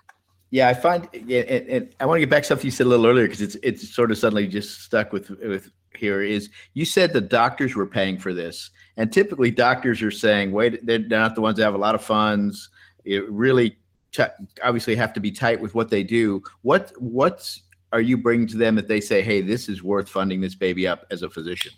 Yeah, 0.49 0.67
I 0.67 0.73
find, 0.73 1.07
yeah, 1.13 1.41
and, 1.41 1.67
and 1.69 1.95
I 2.01 2.05
want 2.05 2.17
to 2.17 2.19
get 2.19 2.29
back 2.29 2.43
to 2.43 2.47
something 2.47 2.65
you 2.65 2.71
said 2.71 2.85
a 2.85 2.89
little 2.89 3.07
earlier 3.07 3.25
because 3.25 3.41
it's 3.41 3.55
it's 3.63 3.93
sort 3.93 4.11
of 4.11 4.17
suddenly 4.17 4.47
just 4.47 4.81
stuck 4.81 5.13
with 5.13 5.29
with 5.29 5.69
here. 6.01 6.21
Is 6.21 6.49
you 6.73 6.83
said 6.83 7.13
the 7.13 7.21
doctors 7.21 7.75
were 7.75 7.87
paying 7.87 8.17
for 8.17 8.33
this, 8.33 8.71
and 8.97 9.13
typically 9.13 9.51
doctors 9.51 10.01
are 10.01 10.11
saying, 10.11 10.51
wait, 10.51 10.85
they're 10.85 10.99
not 10.99 11.35
the 11.35 11.41
ones 11.41 11.57
that 11.57 11.63
have 11.63 11.75
a 11.75 11.77
lot 11.77 11.95
of 11.95 12.03
funds. 12.03 12.69
It 13.05 13.29
really 13.29 13.77
t- 14.11 14.23
obviously 14.61 14.95
have 14.95 15.13
to 15.13 15.21
be 15.21 15.31
tight 15.31 15.61
with 15.61 15.73
what 15.73 15.89
they 15.89 16.03
do. 16.03 16.43
What 16.63 16.91
what's 16.97 17.61
are 17.93 18.01
you 18.01 18.17
bringing 18.17 18.47
to 18.47 18.57
them 18.57 18.75
that 18.75 18.87
they 18.87 18.99
say, 19.01 19.21
hey, 19.21 19.41
this 19.41 19.69
is 19.69 19.83
worth 19.83 20.09
funding 20.09 20.41
this 20.41 20.55
baby 20.55 20.87
up 20.87 21.05
as 21.11 21.23
a 21.23 21.29
physician? 21.29 21.71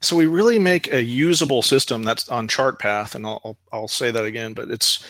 So 0.00 0.16
we 0.16 0.26
really 0.26 0.58
make 0.58 0.92
a 0.92 1.02
usable 1.02 1.62
system 1.62 2.02
that's 2.02 2.28
on 2.28 2.46
ChartPath, 2.46 3.14
and 3.14 3.26
I'll, 3.26 3.40
I'll, 3.44 3.56
I'll 3.72 3.88
say 3.88 4.10
that 4.10 4.24
again, 4.24 4.52
but 4.52 4.70
it's 4.70 5.04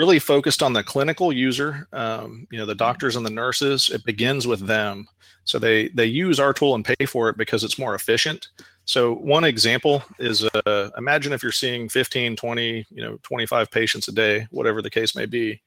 really 0.00 0.18
focused 0.18 0.62
on 0.62 0.72
the 0.72 0.82
clinical 0.82 1.30
user. 1.30 1.86
Um, 1.92 2.46
you 2.50 2.58
know, 2.58 2.64
the 2.64 2.74
doctors 2.74 3.16
and 3.16 3.26
the 3.26 3.30
nurses. 3.30 3.90
It 3.90 4.02
begins 4.06 4.46
with 4.46 4.66
them, 4.66 5.06
so 5.44 5.58
they 5.58 5.88
they 5.88 6.06
use 6.06 6.40
our 6.40 6.54
tool 6.54 6.74
and 6.74 6.82
pay 6.82 7.04
for 7.04 7.28
it 7.28 7.36
because 7.36 7.62
it's 7.64 7.78
more 7.78 7.94
efficient. 7.94 8.48
So 8.86 9.12
one 9.14 9.44
example 9.44 10.02
is 10.18 10.48
uh, 10.64 10.88
imagine 10.96 11.34
if 11.34 11.42
you're 11.42 11.52
seeing 11.52 11.90
15, 11.90 12.34
20, 12.34 12.86
you 12.90 13.02
know, 13.02 13.18
25 13.22 13.70
patients 13.70 14.08
a 14.08 14.12
day, 14.12 14.48
whatever 14.50 14.80
the 14.80 14.90
case 14.90 15.14
may 15.14 15.26
be, 15.26 15.60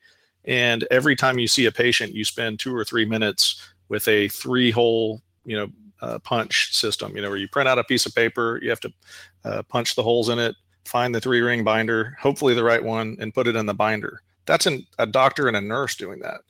and 0.46 0.84
every 0.90 1.16
time 1.16 1.38
you 1.38 1.48
see 1.48 1.68
a 1.68 1.72
patient, 1.72 2.16
you 2.16 2.26
spend 2.26 2.60
two 2.60 2.76
or 2.76 2.84
three 2.84 3.06
minutes 3.06 3.62
with 3.88 4.08
a 4.08 4.30
three 4.30 4.72
hole, 4.72 5.22
you 5.46 5.56
know, 5.56 5.68
uh, 6.02 6.18
punch 6.20 6.74
system, 6.74 7.16
you 7.16 7.22
know, 7.22 7.30
where 7.30 7.38
you 7.38 7.48
print 7.48 7.70
out 7.70 7.78
a 7.78 7.84
piece 7.84 8.08
of 8.08 8.16
paper, 8.16 8.60
you 8.64 8.70
have 8.72 8.80
to 8.80 8.92
uh, 9.46 9.62
punch 9.70 9.94
the 9.94 10.04
holes 10.04 10.30
in 10.30 10.40
it, 10.40 10.56
find 10.86 11.14
the 11.14 11.22
three 11.22 11.42
ring 11.42 11.64
binder, 11.64 12.18
hopefully 12.20 12.54
the 12.54 12.64
right 12.64 12.84
one, 12.84 13.18
and 13.20 13.34
put 13.34 13.48
it 13.48 13.56
in 13.56 13.66
the 13.66 13.74
binder. 13.74 14.22
That's 14.46 14.66
an, 14.66 14.86
a 15.00 15.06
doctor 15.06 15.48
and 15.48 15.58
a 15.58 15.62
nurse 15.62 15.96
doing 15.96 16.20
that. 16.20 16.42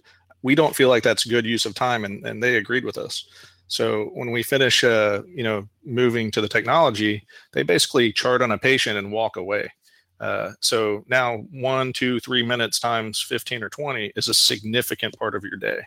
We 0.41 0.55
don't 0.55 0.75
feel 0.75 0.89
like 0.89 1.03
that's 1.03 1.25
good 1.25 1.45
use 1.45 1.65
of 1.65 1.75
time, 1.75 2.05
and, 2.05 2.25
and 2.25 2.41
they 2.41 2.57
agreed 2.57 2.85
with 2.85 2.97
us. 2.97 3.25
So 3.67 4.11
when 4.13 4.31
we 4.31 4.43
finish, 4.43 4.83
uh, 4.83 5.23
you 5.27 5.43
know, 5.43 5.67
moving 5.85 6.31
to 6.31 6.41
the 6.41 6.47
technology, 6.47 7.25
they 7.53 7.63
basically 7.63 8.11
chart 8.11 8.41
on 8.41 8.51
a 8.51 8.57
patient 8.57 8.97
and 8.97 9.11
walk 9.11 9.37
away. 9.37 9.71
Uh, 10.19 10.51
so 10.59 11.03
now 11.07 11.37
one, 11.51 11.91
two, 11.91 12.19
three 12.19 12.43
minutes 12.43 12.79
times 12.79 13.21
15 13.21 13.63
or 13.63 13.69
20 13.69 14.13
is 14.15 14.27
a 14.27 14.33
significant 14.33 15.17
part 15.17 15.35
of 15.35 15.43
your 15.43 15.57
day. 15.57 15.81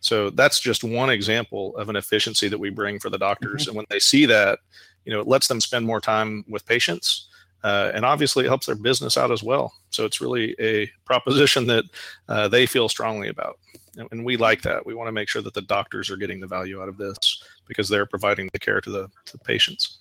So 0.00 0.30
that's 0.30 0.60
just 0.60 0.84
one 0.84 1.10
example 1.10 1.76
of 1.76 1.88
an 1.88 1.96
efficiency 1.96 2.48
that 2.48 2.58
we 2.58 2.70
bring 2.70 2.98
for 2.98 3.08
the 3.08 3.18
doctors. 3.18 3.66
And 3.66 3.76
when 3.76 3.86
they 3.88 4.00
see 4.00 4.26
that, 4.26 4.58
you 5.04 5.12
know, 5.12 5.20
it 5.20 5.28
lets 5.28 5.46
them 5.46 5.60
spend 5.60 5.86
more 5.86 6.00
time 6.00 6.44
with 6.48 6.66
patients. 6.66 7.28
Uh, 7.64 7.92
and 7.94 8.04
obviously 8.04 8.44
it 8.44 8.48
helps 8.48 8.66
their 8.66 8.74
business 8.74 9.16
out 9.16 9.30
as 9.30 9.42
well. 9.42 9.72
So 9.90 10.04
it's 10.04 10.20
really 10.20 10.56
a 10.58 10.90
proposition 11.04 11.66
that 11.68 11.84
uh, 12.28 12.48
they 12.48 12.66
feel 12.66 12.88
strongly 12.88 13.28
about. 13.28 13.58
And, 13.96 14.08
and 14.10 14.24
we 14.24 14.36
like 14.36 14.62
that. 14.62 14.84
We 14.84 14.94
want 14.94 15.08
to 15.08 15.12
make 15.12 15.28
sure 15.28 15.42
that 15.42 15.54
the 15.54 15.62
doctors 15.62 16.10
are 16.10 16.16
getting 16.16 16.40
the 16.40 16.46
value 16.46 16.82
out 16.82 16.88
of 16.88 16.96
this 16.96 17.42
because 17.68 17.88
they're 17.88 18.06
providing 18.06 18.48
the 18.52 18.58
care 18.58 18.80
to 18.80 18.90
the, 18.90 19.08
to 19.26 19.32
the 19.32 19.44
patients. 19.44 19.98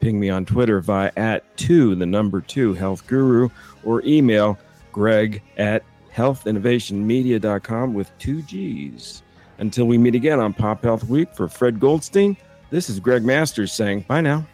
Ping 0.00 0.20
me 0.20 0.30
on 0.30 0.44
Twitter 0.44 0.80
via 0.80 1.10
at 1.16 1.56
two, 1.56 1.94
the 1.94 2.06
number 2.06 2.40
two, 2.40 2.74
health 2.74 3.06
guru, 3.06 3.48
or 3.84 4.02
email 4.04 4.58
greg 4.92 5.42
at 5.56 5.82
healthinnovationmedia.com 6.14 7.94
with 7.94 8.16
two 8.18 8.42
G's. 8.42 9.22
Until 9.58 9.86
we 9.86 9.98
meet 9.98 10.14
again 10.14 10.38
on 10.38 10.54
Pop 10.54 10.84
Health 10.84 11.04
Week 11.04 11.32
for 11.34 11.48
Fred 11.48 11.80
Goldstein, 11.80 12.36
this 12.70 12.88
is 12.88 13.00
Greg 13.00 13.24
Masters 13.24 13.72
saying 13.72 14.04
bye 14.06 14.20
now. 14.20 14.46